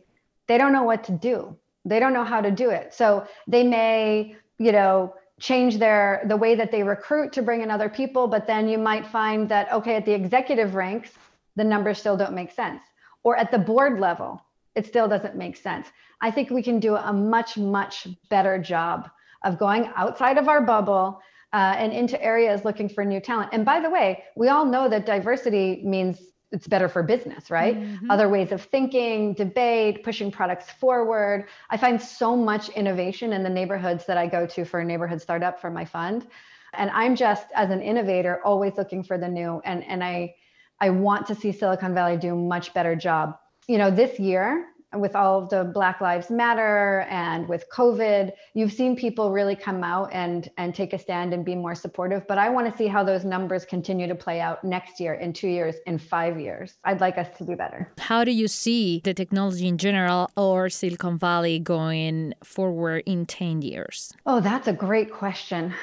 They 0.46 0.58
don't 0.58 0.72
know 0.72 0.82
what 0.82 1.04
to 1.04 1.12
do. 1.12 1.56
They 1.84 2.00
don't 2.00 2.12
know 2.12 2.24
how 2.24 2.40
to 2.40 2.50
do 2.50 2.70
it. 2.70 2.92
So 2.92 3.26
they 3.46 3.62
may, 3.62 4.36
you 4.58 4.72
know, 4.72 5.14
change 5.38 5.78
their 5.78 6.22
the 6.26 6.36
way 6.36 6.54
that 6.54 6.70
they 6.70 6.82
recruit 6.82 7.32
to 7.32 7.42
bring 7.42 7.60
in 7.60 7.70
other 7.70 7.88
people 7.90 8.26
but 8.26 8.46
then 8.46 8.68
you 8.68 8.78
might 8.78 9.06
find 9.06 9.48
that 9.48 9.70
okay 9.70 9.94
at 9.96 10.04
the 10.06 10.12
executive 10.12 10.74
ranks 10.74 11.10
the 11.56 11.64
numbers 11.64 11.98
still 11.98 12.16
don't 12.16 12.34
make 12.34 12.52
sense. 12.52 12.82
Or 13.24 13.36
at 13.36 13.50
the 13.50 13.58
board 13.58 13.98
level 13.98 14.42
it 14.74 14.86
still 14.86 15.08
doesn't 15.08 15.34
make 15.34 15.56
sense. 15.56 15.88
I 16.20 16.30
think 16.30 16.50
we 16.50 16.62
can 16.62 16.78
do 16.78 16.96
a 16.96 17.12
much 17.12 17.56
much 17.56 18.06
better 18.28 18.58
job 18.58 19.10
of 19.42 19.58
going 19.58 19.90
outside 19.96 20.38
of 20.38 20.48
our 20.48 20.60
bubble 20.60 21.20
uh, 21.52 21.74
and 21.78 21.92
into 21.92 22.22
areas 22.22 22.64
looking 22.64 22.88
for 22.88 23.04
new 23.04 23.20
talent. 23.20 23.50
And 23.52 23.64
by 23.64 23.80
the 23.80 23.90
way 23.90 24.22
we 24.36 24.48
all 24.48 24.64
know 24.64 24.88
that 24.88 25.06
diversity 25.06 25.82
means 25.84 26.20
it's 26.52 26.68
better 26.68 26.88
for 26.88 27.02
business, 27.02 27.50
right? 27.50 27.76
Mm-hmm. 27.76 28.10
Other 28.10 28.28
ways 28.28 28.52
of 28.52 28.62
thinking, 28.62 29.34
debate, 29.34 30.04
pushing 30.04 30.30
products 30.30 30.70
forward. 30.70 31.48
I 31.70 31.76
find 31.76 32.00
so 32.00 32.36
much 32.36 32.68
innovation 32.70 33.32
in 33.32 33.42
the 33.42 33.50
neighborhoods 33.50 34.06
that 34.06 34.16
I 34.16 34.26
go 34.26 34.46
to 34.46 34.64
for 34.64 34.80
a 34.80 34.84
neighborhood 34.84 35.20
startup 35.20 35.60
for 35.60 35.70
my 35.70 35.84
fund. 35.84 36.26
And 36.74 36.90
I'm 36.90 37.16
just 37.16 37.46
as 37.54 37.70
an 37.70 37.80
innovator 37.80 38.40
always 38.44 38.76
looking 38.76 39.02
for 39.02 39.18
the 39.18 39.28
new 39.28 39.60
and 39.64 39.82
and 39.84 40.04
I 40.04 40.34
I 40.80 40.90
want 40.90 41.26
to 41.28 41.34
see 41.34 41.52
Silicon 41.52 41.94
Valley 41.94 42.16
do 42.16 42.32
a 42.32 42.36
much 42.36 42.74
better 42.74 42.94
job. 42.94 43.38
You 43.66 43.78
know, 43.78 43.90
this 43.90 44.20
year 44.20 44.66
with 45.00 45.14
all 45.14 45.42
of 45.42 45.48
the 45.48 45.64
Black 45.64 46.00
Lives 46.00 46.30
Matter 46.30 47.06
and 47.08 47.48
with 47.48 47.68
COVID, 47.70 48.32
you've 48.54 48.72
seen 48.72 48.96
people 48.96 49.32
really 49.32 49.56
come 49.56 49.82
out 49.84 50.10
and 50.12 50.50
and 50.56 50.74
take 50.74 50.92
a 50.92 50.98
stand 50.98 51.32
and 51.34 51.44
be 51.44 51.54
more 51.54 51.74
supportive. 51.74 52.26
But 52.26 52.38
I 52.38 52.48
want 52.48 52.70
to 52.70 52.76
see 52.76 52.86
how 52.86 53.02
those 53.04 53.24
numbers 53.24 53.64
continue 53.64 54.06
to 54.06 54.14
play 54.14 54.40
out 54.40 54.64
next 54.64 55.00
year, 55.00 55.14
in 55.14 55.32
two 55.32 55.48
years, 55.48 55.76
in 55.86 55.98
five 55.98 56.40
years. 56.40 56.74
I'd 56.84 57.00
like 57.00 57.18
us 57.18 57.28
to 57.38 57.44
do 57.44 57.56
better. 57.56 57.92
How 57.98 58.24
do 58.24 58.30
you 58.30 58.48
see 58.48 59.00
the 59.04 59.14
technology 59.14 59.66
in 59.66 59.78
general 59.78 60.30
or 60.36 60.68
Silicon 60.68 61.18
Valley 61.18 61.58
going 61.58 62.34
forward 62.42 63.02
in 63.06 63.26
10 63.26 63.62
years? 63.62 64.12
Oh, 64.26 64.40
that's 64.40 64.68
a 64.68 64.72
great 64.72 65.12
question. 65.12 65.74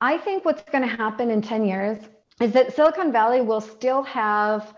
I 0.00 0.16
think 0.18 0.44
what's 0.44 0.62
going 0.70 0.88
to 0.88 0.96
happen 0.96 1.30
in 1.30 1.42
10 1.42 1.64
years 1.64 1.98
is 2.40 2.52
that 2.52 2.74
Silicon 2.74 3.12
Valley 3.12 3.42
will 3.42 3.60
still 3.60 4.02
have 4.02 4.74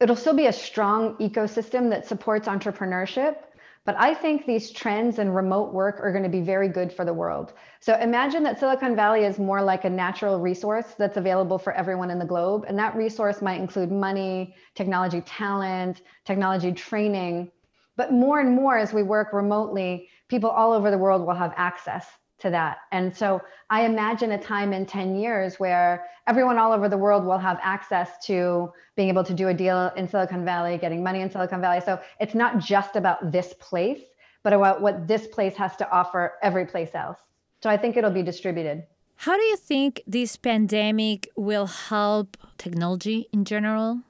it'll 0.00 0.16
still 0.16 0.34
be 0.34 0.46
a 0.46 0.52
strong 0.52 1.16
ecosystem 1.16 1.90
that 1.90 2.06
supports 2.06 2.48
entrepreneurship. 2.48 3.36
But 3.84 3.96
I 3.98 4.14
think 4.14 4.46
these 4.46 4.72
trends 4.72 5.20
in 5.20 5.30
remote 5.30 5.72
work 5.72 6.00
are 6.00 6.10
going 6.10 6.24
to 6.24 6.28
be 6.28 6.40
very 6.40 6.68
good 6.68 6.92
for 6.92 7.04
the 7.04 7.14
world. 7.14 7.52
So 7.78 7.96
imagine 7.96 8.42
that 8.42 8.58
Silicon 8.58 8.96
Valley 8.96 9.24
is 9.24 9.38
more 9.38 9.62
like 9.62 9.84
a 9.84 9.90
natural 9.90 10.40
resource 10.40 10.86
that's 10.98 11.16
available 11.16 11.56
for 11.56 11.72
everyone 11.72 12.10
in 12.10 12.18
the 12.18 12.24
globe. 12.24 12.64
And 12.66 12.76
that 12.80 12.96
resource 12.96 13.40
might 13.40 13.60
include 13.60 13.92
money, 13.92 14.56
technology 14.74 15.20
talent, 15.20 16.02
technology 16.24 16.72
training. 16.72 17.52
But 17.96 18.12
more 18.12 18.40
and 18.40 18.52
more 18.56 18.76
as 18.76 18.92
we 18.92 19.04
work 19.04 19.32
remotely, 19.32 20.08
people 20.28 20.50
all 20.50 20.72
over 20.72 20.90
the 20.90 20.98
world 20.98 21.24
will 21.24 21.34
have 21.34 21.54
access 21.56 22.06
to 22.38 22.50
that. 22.50 22.78
And 22.92 23.16
so 23.16 23.40
I 23.70 23.84
imagine 23.84 24.32
a 24.32 24.38
time 24.38 24.72
in 24.72 24.86
10 24.86 25.16
years 25.16 25.58
where 25.58 26.06
everyone 26.26 26.58
all 26.58 26.72
over 26.72 26.88
the 26.88 26.96
world 26.98 27.24
will 27.24 27.38
have 27.38 27.58
access 27.62 28.24
to 28.26 28.72
being 28.94 29.08
able 29.08 29.24
to 29.24 29.34
do 29.34 29.48
a 29.48 29.54
deal 29.54 29.90
in 29.96 30.08
Silicon 30.08 30.44
Valley, 30.44 30.78
getting 30.78 31.02
money 31.02 31.20
in 31.20 31.30
Silicon 31.30 31.60
Valley. 31.60 31.80
So 31.84 32.00
it's 32.20 32.34
not 32.34 32.58
just 32.58 32.96
about 32.96 33.32
this 33.32 33.54
place, 33.58 34.02
but 34.42 34.52
about 34.52 34.80
what 34.80 35.08
this 35.08 35.26
place 35.26 35.54
has 35.56 35.76
to 35.76 35.90
offer 35.90 36.34
every 36.42 36.66
place 36.66 36.94
else. 36.94 37.18
So 37.62 37.70
I 37.70 37.76
think 37.76 37.96
it'll 37.96 38.10
be 38.10 38.22
distributed. 38.22 38.84
How 39.16 39.36
do 39.36 39.42
you 39.42 39.56
think 39.56 40.02
this 40.06 40.36
pandemic 40.36 41.28
will 41.36 41.66
help 41.66 42.36
technology 42.58 43.28
in 43.32 43.44
general? 43.46 44.00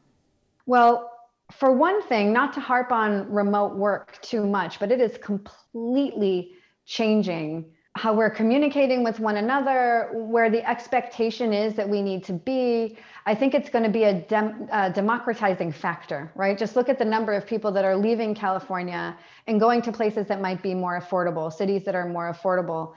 Well, 0.66 1.12
for 1.52 1.70
one 1.72 2.02
thing, 2.02 2.32
not 2.32 2.52
to 2.54 2.60
harp 2.60 2.90
on 2.90 3.30
remote 3.30 3.76
work 3.76 4.20
too 4.20 4.44
much, 4.44 4.80
but 4.80 4.90
it 4.90 5.00
is 5.00 5.16
completely 5.18 6.52
changing 6.86 7.66
how 7.96 8.12
we're 8.12 8.30
communicating 8.30 9.02
with 9.02 9.20
one 9.20 9.38
another, 9.38 10.10
where 10.12 10.50
the 10.50 10.62
expectation 10.68 11.54
is 11.54 11.74
that 11.74 11.88
we 11.88 12.02
need 12.02 12.22
to 12.24 12.34
be. 12.34 12.98
I 13.24 13.34
think 13.34 13.54
it's 13.54 13.70
going 13.70 13.84
to 13.84 13.90
be 13.90 14.04
a, 14.04 14.12
dem- 14.12 14.66
democratizing 14.92 15.72
factor, 15.72 16.30
right? 16.34 16.58
Just 16.58 16.76
look 16.76 16.90
at 16.90 16.98
the 16.98 17.04
number 17.06 17.32
of 17.32 17.46
people 17.46 17.72
that 17.72 17.84
are 17.86 17.96
leaving 17.96 18.34
California 18.34 19.16
and 19.46 19.58
going 19.58 19.80
to 19.82 19.92
places 19.92 20.26
that 20.26 20.42
might 20.42 20.62
be 20.62 20.74
more 20.74 21.00
affordable, 21.00 21.50
cities 21.50 21.84
that 21.84 21.94
are 21.94 22.06
more 22.06 22.30
affordable. 22.30 22.94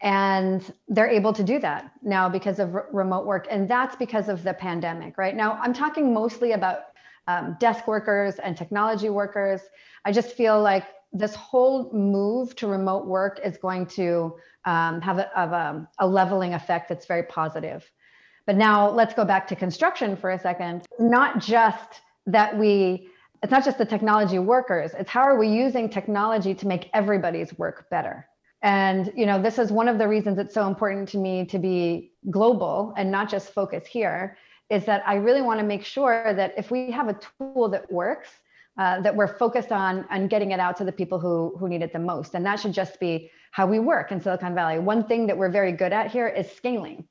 And 0.00 0.72
they're 0.88 1.10
able 1.10 1.34
to 1.34 1.44
do 1.44 1.58
that 1.58 1.92
now 2.02 2.28
because 2.30 2.58
of 2.58 2.74
remote 2.90 3.26
work. 3.26 3.46
And 3.50 3.68
that's 3.68 3.96
because 3.96 4.30
of 4.30 4.44
the 4.44 4.54
pandemic, 4.54 5.18
right? 5.18 5.36
Now, 5.36 5.58
I'm 5.60 5.74
talking 5.74 6.14
mostly 6.14 6.52
about 6.52 6.78
um, 7.26 7.56
desk 7.60 7.86
workers 7.86 8.36
and 8.36 8.56
technology 8.56 9.10
workers. 9.10 9.60
I 10.06 10.12
just 10.12 10.32
feel 10.32 10.62
like 10.62 10.84
this 11.12 11.34
whole 11.34 11.92
move 11.92 12.54
to 12.56 12.66
remote 12.66 13.06
work 13.06 13.40
is 13.44 13.56
going 13.56 13.86
to 13.86 14.36
um, 14.64 15.00
have 15.00 15.18
a, 15.18 15.30
a, 15.34 15.88
a 16.00 16.06
leveling 16.06 16.54
effect 16.54 16.88
that's 16.88 17.06
very 17.06 17.22
positive. 17.22 17.90
But 18.46 18.56
now 18.56 18.90
let's 18.90 19.14
go 19.14 19.24
back 19.24 19.46
to 19.48 19.56
construction 19.56 20.16
for 20.16 20.30
a 20.30 20.38
second. 20.38 20.86
Not 20.98 21.38
just 21.38 22.00
that 22.26 22.56
we, 22.56 23.08
it's 23.42 23.50
not 23.50 23.64
just 23.64 23.78
the 23.78 23.84
technology 23.84 24.38
workers, 24.38 24.92
it's 24.98 25.10
how 25.10 25.22
are 25.22 25.38
we 25.38 25.48
using 25.48 25.88
technology 25.88 26.54
to 26.54 26.66
make 26.66 26.90
everybody's 26.94 27.56
work 27.58 27.88
better. 27.90 28.26
And 28.62 29.12
you 29.14 29.26
know, 29.26 29.40
this 29.40 29.58
is 29.58 29.70
one 29.70 29.88
of 29.88 29.98
the 29.98 30.08
reasons 30.08 30.38
it's 30.38 30.54
so 30.54 30.66
important 30.66 31.08
to 31.10 31.18
me 31.18 31.46
to 31.46 31.58
be 31.58 32.12
global 32.30 32.92
and 32.96 33.10
not 33.10 33.30
just 33.30 33.52
focus 33.52 33.86
here. 33.86 34.36
Is 34.70 34.84
that 34.84 35.02
I 35.06 35.14
really 35.14 35.40
want 35.40 35.60
to 35.60 35.66
make 35.66 35.84
sure 35.84 36.34
that 36.34 36.52
if 36.58 36.70
we 36.70 36.90
have 36.90 37.08
a 37.08 37.18
tool 37.38 37.70
that 37.70 37.90
works, 37.90 38.28
uh, 38.78 39.00
that 39.00 39.14
we're 39.14 39.36
focused 39.38 39.72
on 39.72 40.06
on 40.10 40.28
getting 40.28 40.52
it 40.52 40.60
out 40.60 40.76
to 40.76 40.84
the 40.84 40.92
people 40.92 41.18
who 41.18 41.54
who 41.58 41.68
need 41.68 41.82
it 41.82 41.92
the 41.92 41.98
most. 41.98 42.34
And 42.34 42.46
that 42.46 42.60
should 42.60 42.72
just 42.72 42.98
be 43.00 43.30
how 43.50 43.66
we 43.66 43.78
work 43.78 44.12
in 44.12 44.20
silicon 44.20 44.54
valley. 44.54 44.78
One 44.78 45.04
thing 45.04 45.26
that 45.26 45.36
we're 45.36 45.50
very 45.50 45.72
good 45.72 45.92
at 45.92 46.10
here 46.10 46.28
is 46.28 46.50
scaling 46.50 47.06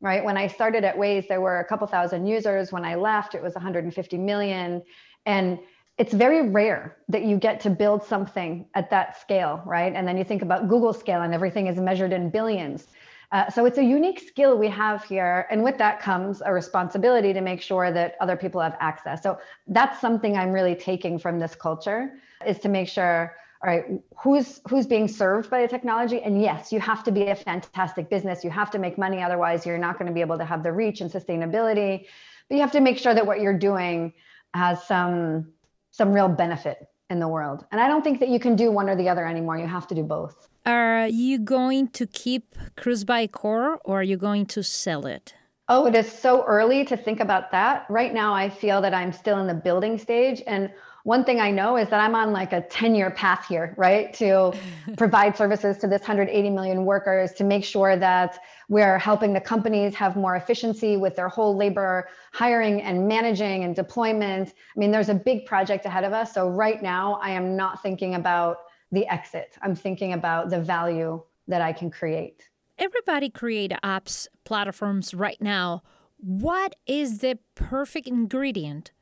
right? 0.00 0.24
When 0.24 0.36
i 0.36 0.46
started 0.46 0.84
at 0.84 0.96
waze 0.96 1.26
there 1.28 1.40
were 1.40 1.60
a 1.60 1.64
couple 1.64 1.86
thousand 1.86 2.26
users. 2.26 2.72
When 2.72 2.84
i 2.84 2.94
left 2.94 3.34
it 3.34 3.42
was 3.42 3.54
150 3.54 4.18
million. 4.18 4.82
And 5.26 5.58
it's 5.96 6.12
very 6.12 6.50
rare 6.50 6.96
that 7.08 7.24
you 7.24 7.36
get 7.38 7.60
to 7.60 7.70
build 7.70 8.02
something 8.02 8.66
at 8.74 8.90
that 8.90 9.20
scale 9.20 9.62
right? 9.64 9.92
And 9.94 10.06
then 10.06 10.18
you 10.18 10.24
think 10.24 10.42
about 10.42 10.68
google 10.68 10.92
scale 10.92 11.22
and 11.22 11.32
everything 11.32 11.68
is 11.68 11.78
measured 11.78 12.12
in 12.12 12.30
billions 12.30 12.88
uh, 13.34 13.50
so 13.50 13.66
it's 13.66 13.78
a 13.78 13.84
unique 13.84 14.20
skill 14.20 14.56
we 14.56 14.68
have 14.68 15.02
here. 15.02 15.48
And 15.50 15.64
with 15.64 15.76
that 15.78 16.00
comes 16.00 16.40
a 16.46 16.52
responsibility 16.52 17.32
to 17.32 17.40
make 17.40 17.60
sure 17.60 17.90
that 17.90 18.14
other 18.20 18.36
people 18.36 18.60
have 18.60 18.76
access. 18.78 19.24
So 19.24 19.40
that's 19.66 20.00
something 20.00 20.36
I'm 20.36 20.52
really 20.52 20.76
taking 20.76 21.18
from 21.18 21.40
this 21.40 21.56
culture 21.56 22.12
is 22.46 22.60
to 22.60 22.68
make 22.68 22.88
sure 22.88 23.34
all 23.64 23.70
right 23.70 23.86
who's 24.16 24.60
who's 24.68 24.86
being 24.86 25.08
served 25.08 25.50
by 25.50 25.62
the 25.62 25.66
technology? 25.66 26.22
And 26.22 26.40
yes 26.40 26.70
you 26.70 26.78
have 26.78 27.02
to 27.04 27.10
be 27.10 27.26
a 27.26 27.34
fantastic 27.34 28.08
business. 28.08 28.44
You 28.44 28.50
have 28.50 28.70
to 28.70 28.78
make 28.78 28.98
money 28.98 29.20
otherwise 29.20 29.66
you're 29.66 29.78
not 29.78 29.98
going 29.98 30.06
to 30.06 30.14
be 30.14 30.20
able 30.20 30.38
to 30.38 30.44
have 30.44 30.62
the 30.62 30.72
reach 30.72 31.00
and 31.00 31.10
sustainability. 31.10 32.06
But 32.48 32.54
you 32.54 32.60
have 32.60 32.72
to 32.72 32.80
make 32.80 32.98
sure 32.98 33.14
that 33.14 33.26
what 33.26 33.40
you're 33.40 33.58
doing 33.58 34.12
has 34.54 34.86
some 34.86 35.52
some 35.90 36.12
real 36.12 36.28
benefit 36.28 36.86
in 37.10 37.18
the 37.18 37.26
world. 37.26 37.66
And 37.72 37.80
i 37.80 37.88
don't 37.88 38.04
think 38.04 38.20
that 38.20 38.28
you 38.28 38.38
can 38.38 38.54
do 38.54 38.70
one 38.70 38.88
or 38.88 38.94
the 38.94 39.08
other 39.08 39.26
anymore. 39.26 39.58
You 39.58 39.66
have 39.66 39.88
to 39.88 39.94
do 39.96 40.04
both 40.04 40.48
are 40.66 41.06
you 41.06 41.38
going 41.38 41.88
to 41.88 42.06
keep 42.06 42.54
Crews 42.76 43.04
by 43.04 43.26
Core 43.26 43.78
or 43.84 44.00
are 44.00 44.02
you 44.02 44.16
going 44.16 44.46
to 44.46 44.62
sell 44.62 45.06
it? 45.06 45.34
Oh, 45.68 45.86
it 45.86 45.94
is 45.94 46.10
so 46.10 46.44
early 46.44 46.84
to 46.84 46.96
think 46.96 47.20
about 47.20 47.50
that. 47.52 47.86
Right 47.88 48.12
now, 48.12 48.34
I 48.34 48.50
feel 48.50 48.82
that 48.82 48.92
I'm 48.92 49.12
still 49.12 49.38
in 49.40 49.46
the 49.46 49.54
building 49.54 49.96
stage. 49.96 50.42
And 50.46 50.70
one 51.04 51.24
thing 51.24 51.40
I 51.40 51.50
know 51.50 51.76
is 51.76 51.88
that 51.88 52.00
I'm 52.00 52.14
on 52.14 52.32
like 52.32 52.52
a 52.52 52.62
10 52.62 52.94
year 52.94 53.10
path 53.10 53.46
here, 53.46 53.74
right? 53.78 54.12
To 54.14 54.52
provide 54.96 55.36
services 55.36 55.78
to 55.78 55.86
this 55.86 56.02
180 56.02 56.50
million 56.50 56.84
workers, 56.84 57.32
to 57.34 57.44
make 57.44 57.64
sure 57.64 57.96
that 57.96 58.38
we're 58.68 58.98
helping 58.98 59.32
the 59.32 59.40
companies 59.40 59.94
have 59.94 60.16
more 60.16 60.36
efficiency 60.36 60.96
with 60.96 61.16
their 61.16 61.28
whole 61.28 61.56
labor 61.56 62.08
hiring 62.32 62.82
and 62.82 63.06
managing 63.06 63.64
and 63.64 63.76
deployment. 63.76 64.48
I 64.48 64.78
mean, 64.78 64.90
there's 64.90 65.10
a 65.10 65.14
big 65.14 65.46
project 65.46 65.86
ahead 65.86 66.04
of 66.04 66.12
us. 66.12 66.32
So 66.32 66.48
right 66.48 66.82
now, 66.82 67.18
I 67.22 67.30
am 67.30 67.56
not 67.56 67.82
thinking 67.82 68.14
about 68.14 68.58
the 68.92 69.06
exit. 69.08 69.56
I'm 69.62 69.74
thinking 69.74 70.12
about 70.12 70.50
the 70.50 70.60
value 70.60 71.22
that 71.48 71.60
I 71.60 71.72
can 71.72 71.90
create. 71.90 72.48
Everybody 72.78 73.30
create 73.30 73.72
apps, 73.84 74.26
platforms 74.44 75.14
right 75.14 75.40
now. 75.40 75.82
What 76.18 76.74
is 76.86 77.18
the 77.18 77.38
perfect 77.54 78.08
ingredient 78.08 78.92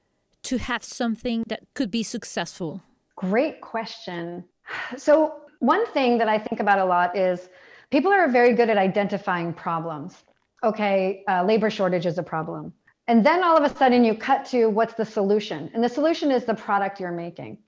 to 0.44 0.58
have 0.58 0.82
something 0.82 1.44
that 1.48 1.60
could 1.74 1.90
be 1.90 2.02
successful? 2.02 2.82
Great 3.16 3.60
question. 3.60 4.44
So, 4.96 5.34
one 5.60 5.86
thing 5.92 6.18
that 6.18 6.28
I 6.28 6.38
think 6.38 6.60
about 6.60 6.80
a 6.80 6.84
lot 6.84 7.16
is 7.16 7.48
people 7.90 8.10
are 8.10 8.28
very 8.28 8.52
good 8.54 8.68
at 8.68 8.76
identifying 8.76 9.52
problems. 9.52 10.24
Okay, 10.64 11.22
uh, 11.28 11.44
labor 11.44 11.70
shortage 11.70 12.06
is 12.06 12.18
a 12.18 12.22
problem. 12.22 12.72
And 13.08 13.24
then 13.24 13.44
all 13.44 13.56
of 13.56 13.64
a 13.64 13.76
sudden 13.76 14.04
you 14.04 14.14
cut 14.14 14.44
to 14.46 14.66
what's 14.66 14.94
the 14.94 15.04
solution? 15.04 15.70
And 15.74 15.82
the 15.82 15.88
solution 15.88 16.30
is 16.30 16.44
the 16.44 16.54
product 16.54 17.00
you're 17.00 17.12
making 17.12 17.58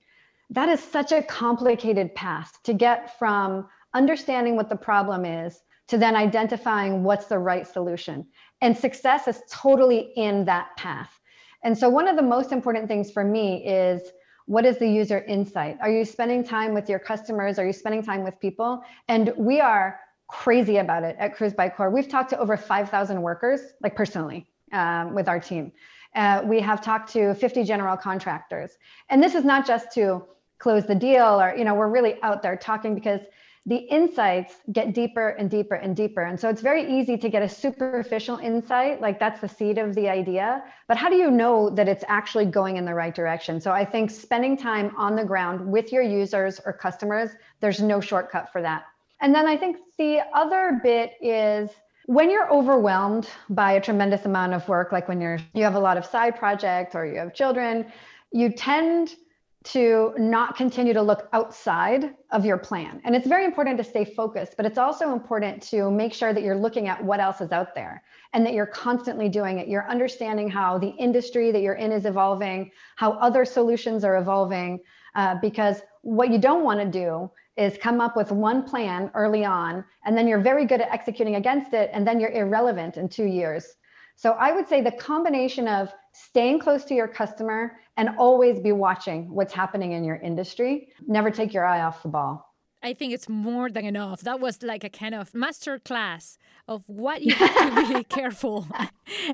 that 0.49 0.69
is 0.69 0.79
such 0.79 1.11
a 1.11 1.21
complicated 1.23 2.13
path 2.15 2.57
to 2.63 2.73
get 2.73 3.17
from 3.17 3.67
understanding 3.93 4.55
what 4.55 4.69
the 4.69 4.75
problem 4.75 5.25
is 5.25 5.61
to 5.87 5.97
then 5.97 6.15
identifying 6.15 7.03
what's 7.03 7.27
the 7.27 7.37
right 7.37 7.67
solution. 7.67 8.27
And 8.61 8.75
success 8.77 9.27
is 9.27 9.41
totally 9.51 10.11
in 10.15 10.45
that 10.45 10.75
path. 10.77 11.19
And 11.63 11.77
so, 11.77 11.89
one 11.89 12.07
of 12.07 12.15
the 12.15 12.21
most 12.21 12.51
important 12.51 12.87
things 12.87 13.11
for 13.11 13.23
me 13.23 13.65
is 13.65 14.11
what 14.45 14.65
is 14.65 14.77
the 14.77 14.87
user 14.87 15.19
insight? 15.27 15.77
Are 15.81 15.89
you 15.89 16.05
spending 16.05 16.43
time 16.43 16.73
with 16.73 16.87
your 16.87 16.99
customers? 16.99 17.57
Are 17.57 17.65
you 17.65 17.73
spending 17.73 18.03
time 18.03 18.23
with 18.23 18.39
people? 18.39 18.83
And 19.07 19.33
we 19.35 19.59
are 19.59 19.99
crazy 20.27 20.77
about 20.77 21.03
it 21.03 21.15
at 21.19 21.35
Crews 21.35 21.53
by 21.53 21.69
Core. 21.69 21.89
We've 21.89 22.07
talked 22.07 22.29
to 22.31 22.39
over 22.39 22.55
5,000 22.55 23.21
workers, 23.21 23.61
like 23.81 23.95
personally, 23.95 24.47
um, 24.71 25.15
with 25.15 25.27
our 25.27 25.39
team. 25.39 25.71
Uh, 26.15 26.41
we 26.45 26.59
have 26.61 26.81
talked 26.81 27.11
to 27.13 27.35
50 27.35 27.63
general 27.63 27.97
contractors. 27.97 28.77
And 29.09 29.21
this 29.21 29.35
is 29.35 29.43
not 29.43 29.67
just 29.67 29.91
to 29.93 30.23
close 30.57 30.85
the 30.85 30.95
deal 30.95 31.41
or, 31.41 31.53
you 31.55 31.65
know, 31.65 31.75
we're 31.75 31.89
really 31.89 32.21
out 32.23 32.41
there 32.41 32.55
talking 32.55 32.95
because 32.95 33.21
the 33.67 33.77
insights 33.77 34.57
get 34.71 34.93
deeper 34.93 35.29
and 35.29 35.49
deeper 35.49 35.73
and 35.73 35.95
deeper. 35.95 36.21
And 36.21 36.39
so 36.39 36.49
it's 36.49 36.61
very 36.61 36.99
easy 36.99 37.17
to 37.17 37.29
get 37.29 37.41
a 37.41 37.49
superficial 37.49 38.37
insight, 38.37 39.01
like 39.01 39.19
that's 39.19 39.41
the 39.41 39.49
seed 39.49 39.79
of 39.79 39.95
the 39.95 40.07
idea. 40.07 40.63
But 40.87 40.97
how 40.97 41.09
do 41.09 41.15
you 41.15 41.31
know 41.31 41.71
that 41.71 41.87
it's 41.87 42.03
actually 42.07 42.45
going 42.45 42.77
in 42.77 42.85
the 42.85 42.93
right 42.93 43.13
direction? 43.13 43.59
So 43.59 43.71
I 43.71 43.83
think 43.83 44.11
spending 44.11 44.55
time 44.55 44.95
on 44.97 45.15
the 45.15 45.25
ground 45.25 45.67
with 45.71 45.91
your 45.91 46.03
users 46.03 46.61
or 46.63 46.73
customers, 46.73 47.31
there's 47.59 47.81
no 47.81 47.99
shortcut 47.99 48.51
for 48.51 48.61
that. 48.61 48.83
And 49.21 49.33
then 49.33 49.47
I 49.47 49.57
think 49.57 49.77
the 49.97 50.19
other 50.35 50.79
bit 50.83 51.13
is 51.19 51.71
when 52.07 52.29
you're 52.29 52.51
overwhelmed 52.51 53.27
by 53.49 53.73
a 53.73 53.81
tremendous 53.81 54.25
amount 54.25 54.53
of 54.53 54.67
work, 54.67 54.91
like 54.91 55.07
when 55.07 55.19
you're 55.19 55.39
you 55.53 55.63
have 55.63 55.75
a 55.75 55.79
lot 55.79 55.97
of 55.97 56.05
side 56.05 56.35
projects 56.35 56.95
or 56.95 57.05
you 57.05 57.17
have 57.17 57.33
children, 57.33 57.91
you 58.31 58.51
tend 58.51 59.15
to 59.63 60.13
not 60.15 60.55
continue 60.55 60.93
to 60.93 61.01
look 61.01 61.27
outside 61.33 62.13
of 62.31 62.45
your 62.45 62.57
plan. 62.57 63.01
And 63.03 63.15
it's 63.15 63.25
very 63.25 63.45
important 63.45 63.79
to 63.79 63.83
stay 63.83 64.05
focused, 64.05 64.55
but 64.57 64.65
it's 64.67 64.77
also 64.77 65.11
important 65.11 65.63
to 65.63 65.89
make 65.89 66.13
sure 66.13 66.33
that 66.33 66.43
you're 66.43 66.57
looking 66.57 66.87
at 66.87 67.03
what 67.03 67.19
else 67.19 67.41
is 67.41 67.51
out 67.51 67.73
there 67.73 68.03
and 68.33 68.45
that 68.45 68.53
you're 68.53 68.67
constantly 68.67 69.27
doing 69.27 69.57
it. 69.57 69.67
You're 69.67 69.89
understanding 69.89 70.49
how 70.49 70.77
the 70.77 70.89
industry 70.99 71.51
that 71.51 71.61
you're 71.61 71.75
in 71.75 71.91
is 71.91 72.05
evolving, 72.05 72.69
how 72.95 73.13
other 73.13 73.43
solutions 73.43 74.03
are 74.03 74.17
evolving, 74.17 74.81
uh, 75.15 75.35
because 75.41 75.81
what 76.05 76.29
you 76.29 76.37
don't 76.37 76.63
want 76.63 76.79
to 76.79 76.85
do 76.85 77.31
is 77.57 77.77
come 77.81 77.99
up 77.99 78.15
with 78.15 78.31
one 78.31 78.61
plan 78.61 79.09
early 79.15 79.43
on, 79.43 79.83
and 80.05 80.15
then 80.15 80.27
you're 80.27 80.39
very 80.39 80.65
good 80.65 80.79
at 80.79 80.91
executing 80.91 81.35
against 81.35 81.73
it, 81.73 81.89
and 81.93 82.07
then 82.07 82.19
you're 82.19 82.29
irrelevant 82.29 82.97
in 82.97 83.09
two 83.09 83.25
years. 83.25 83.75
So 84.15 84.33
I 84.33 84.51
would 84.51 84.67
say 84.67 84.81
the 84.81 84.91
combination 84.91 85.67
of 85.67 85.91
staying 86.13 86.59
close 86.59 86.85
to 86.85 86.93
your 86.93 87.07
customer 87.07 87.79
and 87.97 88.09
always 88.19 88.59
be 88.59 88.71
watching 88.71 89.33
what's 89.33 89.51
happening 89.51 89.93
in 89.93 90.03
your 90.03 90.17
industry. 90.17 90.89
Never 91.07 91.31
take 91.31 91.53
your 91.53 91.65
eye 91.65 91.81
off 91.81 92.03
the 92.03 92.09
ball. 92.09 92.53
I 92.83 92.93
think 92.93 93.11
it's 93.11 93.27
more 93.27 93.71
than 93.71 93.83
enough. 93.83 94.21
That 94.21 94.39
was 94.39 94.61
like 94.61 94.83
a 94.83 94.89
kind 94.89 95.15
of 95.15 95.33
master 95.33 95.79
class 95.79 96.37
of 96.67 96.83
what 96.85 97.23
you 97.23 97.33
have 97.33 97.87
to 97.87 97.93
be 97.95 98.03
careful 98.19 98.67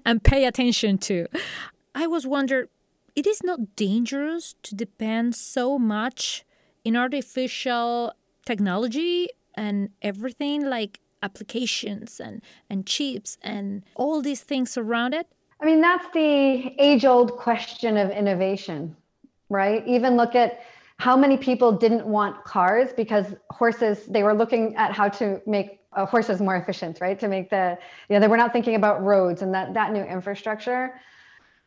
and 0.05 0.23
pay 0.23 0.45
attention 0.45 0.99
to. 0.99 1.27
I 1.93 2.07
was 2.07 2.25
wondering, 2.25 2.67
it 3.13 3.27
is 3.27 3.43
not 3.43 3.75
dangerous 3.75 4.55
to 4.63 4.73
depend 4.73 5.35
so 5.35 5.77
much 5.77 6.45
in 6.83 6.95
artificial 6.95 8.13
technology 8.45 9.29
and 9.55 9.89
everything 10.01 10.65
like 10.65 10.99
applications 11.23 12.19
and, 12.19 12.41
and 12.69 12.85
chips 12.85 13.37
and 13.41 13.83
all 13.95 14.21
these 14.21 14.41
things 14.41 14.77
around 14.77 15.13
it? 15.13 15.27
I 15.61 15.65
mean, 15.65 15.81
that's 15.81 16.07
the 16.13 16.73
age 16.79 17.05
old 17.05 17.37
question 17.37 17.97
of 17.97 18.09
innovation, 18.09 18.95
right? 19.49 19.85
Even 19.87 20.17
look 20.17 20.33
at 20.33 20.61
how 20.97 21.15
many 21.15 21.37
people 21.37 21.71
didn't 21.71 22.05
want 22.05 22.43
cars 22.43 22.93
because 22.93 23.33
horses, 23.51 24.05
they 24.07 24.23
were 24.23 24.33
looking 24.33 24.75
at 24.75 24.91
how 24.91 25.09
to 25.09 25.41
make 25.45 25.79
uh, 25.93 26.05
horses 26.05 26.41
more 26.41 26.55
efficient, 26.55 26.99
right? 27.01 27.19
To 27.19 27.27
make 27.27 27.49
the, 27.49 27.77
you 28.09 28.15
know, 28.15 28.19
they 28.19 28.27
were 28.27 28.37
not 28.37 28.53
thinking 28.53 28.75
about 28.75 29.03
roads 29.03 29.41
and 29.41 29.53
that, 29.53 29.73
that 29.73 29.91
new 29.91 30.03
infrastructure. 30.03 30.99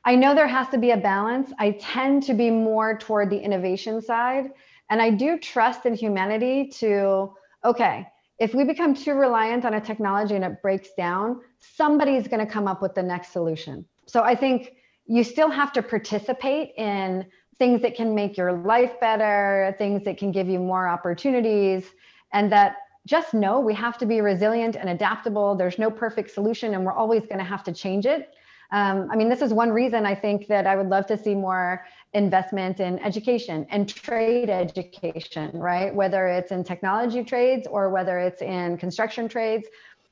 I 0.05 0.17
know 0.17 0.35
there 0.35 0.47
has 0.47 0.69
to 0.69 0.79
be 0.79 0.91
a 0.91 0.97
balance. 0.97 1.53
I 1.59 1.73
tend 1.73 2.23
to 2.25 2.35
be 2.35 2.51
more 2.51 2.97
toward 2.97 3.31
the 3.31 3.39
innovation 3.39 4.01
side. 4.03 4.51
And 4.91 5.01
I 5.01 5.11
do 5.11 5.39
trust 5.39 5.87
in 5.87 5.95
humanity 5.95 6.69
to, 6.81 7.33
okay, 7.65 8.07
if 8.39 8.55
we 8.55 8.65
become 8.65 8.95
too 8.95 9.15
reliant 9.15 9.65
on 9.65 9.75
a 9.75 9.81
technology 9.81 10.35
and 10.35 10.45
it 10.45 10.61
breaks 10.61 10.91
down, 10.97 11.41
somebody's 11.59 12.29
going 12.29 12.45
to 12.45 12.53
come 12.53 12.67
up 12.67 12.83
with 12.83 12.95
the 12.95 13.03
next 13.03 13.33
solution. 13.33 13.85
So 14.07 14.23
I 14.23 14.35
think 14.35 14.75
you 15.07 15.25
still 15.25 15.51
have 15.51 15.73
to 15.73 15.83
participate 15.83 16.73
in 16.77 17.27
things 17.59 17.83
that 17.83 17.95
can 17.95 18.15
make 18.15 18.37
your 18.37 18.53
life 18.53 18.99
better, 19.01 19.75
things 19.79 20.05
that 20.05 20.19
can 20.19 20.33
give 20.33 20.49
you 20.49 20.59
more 20.59 20.89
opportunities, 20.89 21.85
and 22.33 22.51
that 22.51 22.77
just 23.07 23.35
know 23.35 23.61
we 23.61 23.75
have 23.75 23.99
to 23.99 24.07
be 24.07 24.21
resilient 24.21 24.77
and 24.77 24.89
adaptable. 24.89 25.55
There's 25.55 25.79
no 25.79 25.91
perfect 25.91 26.31
solution, 26.31 26.75
and 26.75 26.85
we're 26.85 26.93
always 26.93 27.23
going 27.23 27.39
to 27.39 27.45
have 27.45 27.63
to 27.65 27.73
change 27.73 28.07
it. 28.07 28.31
Um, 28.73 29.09
I 29.13 29.17
mean, 29.17 29.29
this 29.29 29.43
is 29.43 29.53
one 29.53 29.71
reason 29.71 30.05
I 30.05 30.15
think 30.15 30.49
that 30.49 30.67
I 30.67 30.75
would 30.75 30.89
love 30.89 31.07
to 31.07 31.17
see 31.17 31.35
more 31.35 31.85
investment 32.15 32.81
in 32.81 32.99
education 33.01 33.67
and 33.71 33.89
trade 33.89 34.49
education, 34.49 35.51
right? 35.55 35.95
Whether 35.95 36.29
it's 36.29 36.53
in 36.53 36.65
technology 36.65 37.25
trades 37.25 37.67
or 37.67 37.91
whether 37.91 38.19
it's 38.19 38.41
in 38.41 38.79
construction 38.79 39.29
trades, 39.29 39.67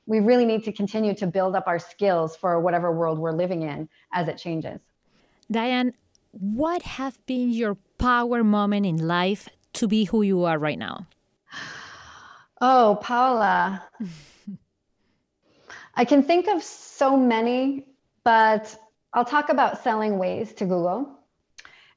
we 0.06 0.18
really 0.20 0.44
need 0.44 0.64
to 0.64 0.72
continue 0.72 1.14
to 1.14 1.26
build 1.26 1.54
up 1.54 1.68
our 1.68 1.78
skills 1.78 2.36
for 2.36 2.60
whatever 2.60 2.92
world 2.92 3.18
we're 3.18 3.32
living 3.32 3.62
in 3.62 3.88
as 4.12 4.26
it 4.28 4.36
changes. 4.36 4.80
Diane, 5.50 5.94
what 6.32 6.82
have 6.82 7.24
been 7.26 7.50
your 7.50 7.76
power 7.98 8.42
moment 8.42 8.84
in 8.84 9.06
life 9.06 9.48
to 9.74 9.86
be 9.86 10.04
who 10.04 10.22
you 10.22 10.44
are 10.44 10.58
right 10.58 10.78
now? 10.78 11.06
Oh, 12.60 12.98
Paula. 13.00 13.84
I 15.94 16.04
can 16.04 16.22
think 16.22 16.48
of 16.48 16.62
so 16.62 17.16
many, 17.16 17.86
but 18.24 18.76
I'll 19.12 19.24
talk 19.24 19.50
about 19.50 19.82
selling 19.84 20.12
Waze 20.12 20.56
to 20.56 20.64
Google. 20.64 21.21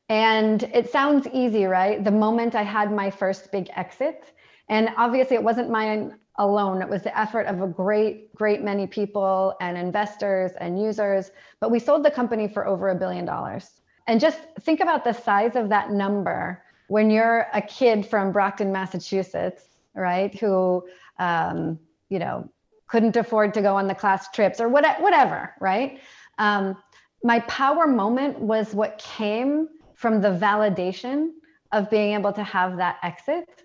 And 0.09 0.63
it 0.63 0.91
sounds 0.91 1.27
easy, 1.33 1.65
right? 1.65 2.03
The 2.03 2.11
moment 2.11 2.55
I 2.55 2.63
had 2.63 2.91
my 2.91 3.09
first 3.09 3.51
big 3.51 3.69
exit. 3.75 4.33
And 4.69 4.89
obviously, 4.97 5.35
it 5.35 5.43
wasn't 5.43 5.69
mine 5.69 6.15
alone. 6.37 6.81
It 6.81 6.89
was 6.89 7.01
the 7.01 7.17
effort 7.17 7.47
of 7.47 7.61
a 7.61 7.67
great, 7.67 8.33
great 8.35 8.61
many 8.61 8.87
people 8.87 9.55
and 9.61 9.77
investors 9.77 10.51
and 10.59 10.81
users. 10.81 11.31
But 11.59 11.71
we 11.71 11.79
sold 11.79 12.03
the 12.03 12.11
company 12.11 12.47
for 12.47 12.67
over 12.67 12.89
a 12.89 12.95
billion 12.95 13.25
dollars. 13.25 13.81
And 14.07 14.19
just 14.19 14.39
think 14.61 14.79
about 14.79 15.03
the 15.03 15.13
size 15.13 15.55
of 15.55 15.69
that 15.69 15.91
number 15.91 16.63
when 16.87 17.09
you're 17.09 17.47
a 17.53 17.61
kid 17.61 18.05
from 18.05 18.31
Brockton, 18.31 18.71
Massachusetts, 18.71 19.63
right? 19.95 20.37
Who, 20.39 20.87
um, 21.17 21.79
you 22.09 22.19
know, 22.19 22.47
couldn't 22.87 23.15
afford 23.15 23.53
to 23.55 23.61
go 23.61 23.75
on 23.75 23.87
the 23.87 23.95
class 23.95 24.29
trips 24.29 24.59
or 24.59 24.69
what, 24.69 25.01
whatever, 25.01 25.53
right? 25.59 25.99
Um, 26.37 26.77
my 27.23 27.39
power 27.41 27.87
moment 27.87 28.39
was 28.39 28.75
what 28.75 28.99
came 28.99 29.67
from 29.95 30.21
the 30.21 30.29
validation 30.29 31.31
of 31.71 31.89
being 31.89 32.13
able 32.13 32.34
to 32.34 32.43
have 32.43 32.77
that 32.77 32.97
exit. 33.03 33.63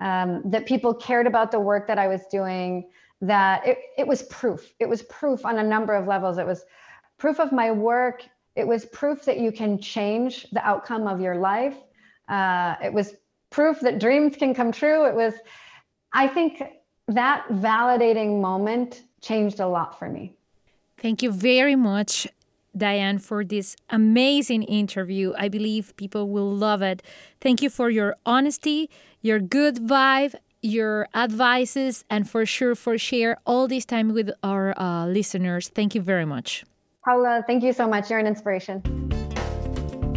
Um, 0.00 0.42
that 0.46 0.66
people 0.66 0.92
cared 0.94 1.28
about 1.28 1.52
the 1.52 1.60
work 1.60 1.86
that 1.86 1.96
I 1.96 2.08
was 2.08 2.22
doing, 2.28 2.90
that 3.20 3.64
it, 3.64 3.78
it 3.96 4.06
was 4.06 4.24
proof. 4.24 4.74
It 4.80 4.88
was 4.88 5.02
proof 5.02 5.46
on 5.46 5.58
a 5.58 5.62
number 5.62 5.94
of 5.94 6.08
levels. 6.08 6.38
It 6.38 6.46
was 6.46 6.64
proof 7.18 7.38
of 7.38 7.52
my 7.52 7.70
work 7.70 8.24
it 8.54 8.66
was 8.66 8.84
proof 8.86 9.24
that 9.24 9.38
you 9.38 9.50
can 9.50 9.78
change 9.78 10.48
the 10.50 10.64
outcome 10.66 11.06
of 11.06 11.20
your 11.20 11.36
life. 11.36 11.76
Uh, 12.28 12.76
it 12.82 12.92
was 12.92 13.14
proof 13.50 13.80
that 13.80 13.98
dreams 13.98 14.36
can 14.36 14.54
come 14.54 14.72
true. 14.72 15.06
It 15.06 15.14
was, 15.14 15.34
I 16.12 16.28
think 16.28 16.62
that 17.08 17.46
validating 17.48 18.40
moment 18.40 19.02
changed 19.20 19.60
a 19.60 19.66
lot 19.66 19.98
for 19.98 20.08
me. 20.08 20.34
Thank 20.98 21.22
you 21.22 21.32
very 21.32 21.76
much, 21.76 22.28
Diane, 22.76 23.18
for 23.18 23.44
this 23.44 23.76
amazing 23.90 24.62
interview. 24.64 25.32
I 25.36 25.48
believe 25.48 25.96
people 25.96 26.28
will 26.30 26.50
love 26.54 26.82
it. 26.82 27.02
Thank 27.40 27.62
you 27.62 27.70
for 27.70 27.90
your 27.90 28.16
honesty, 28.24 28.90
your 29.20 29.38
good 29.40 29.76
vibe, 29.76 30.34
your 30.62 31.08
advices, 31.14 32.04
and 32.08 32.28
for 32.28 32.46
sure 32.46 32.74
for 32.74 32.96
share 32.96 33.36
all 33.44 33.68
this 33.68 33.84
time 33.84 34.14
with 34.14 34.30
our 34.42 34.78
uh, 34.78 35.06
listeners. 35.06 35.68
Thank 35.68 35.94
you 35.94 36.00
very 36.00 36.24
much. 36.24 36.64
Paula, 37.04 37.42
thank 37.46 37.62
you 37.64 37.72
so 37.72 37.88
much. 37.88 38.10
You're 38.10 38.20
an 38.20 38.26
inspiration. 38.26 38.80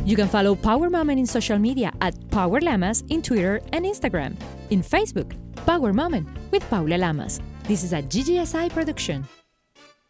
You 0.05 0.15
can 0.15 0.27
follow 0.27 0.53
Power 0.53 0.91
Moment 0.91 1.19
in 1.19 1.25
social 1.25 1.57
media 1.57 1.91
at 1.99 2.13
Power 2.29 2.61
Lamas 2.61 3.03
in 3.09 3.23
Twitter 3.23 3.59
and 3.73 3.85
Instagram. 3.85 4.35
In 4.69 4.81
Facebook, 4.83 5.33
Power 5.65 5.93
Moment 5.93 6.27
with 6.51 6.61
Paula 6.69 6.97
Lamas. 6.97 7.41
This 7.63 7.83
is 7.83 7.91
a 7.91 8.03
GGSI 8.03 8.69
production. 8.69 9.25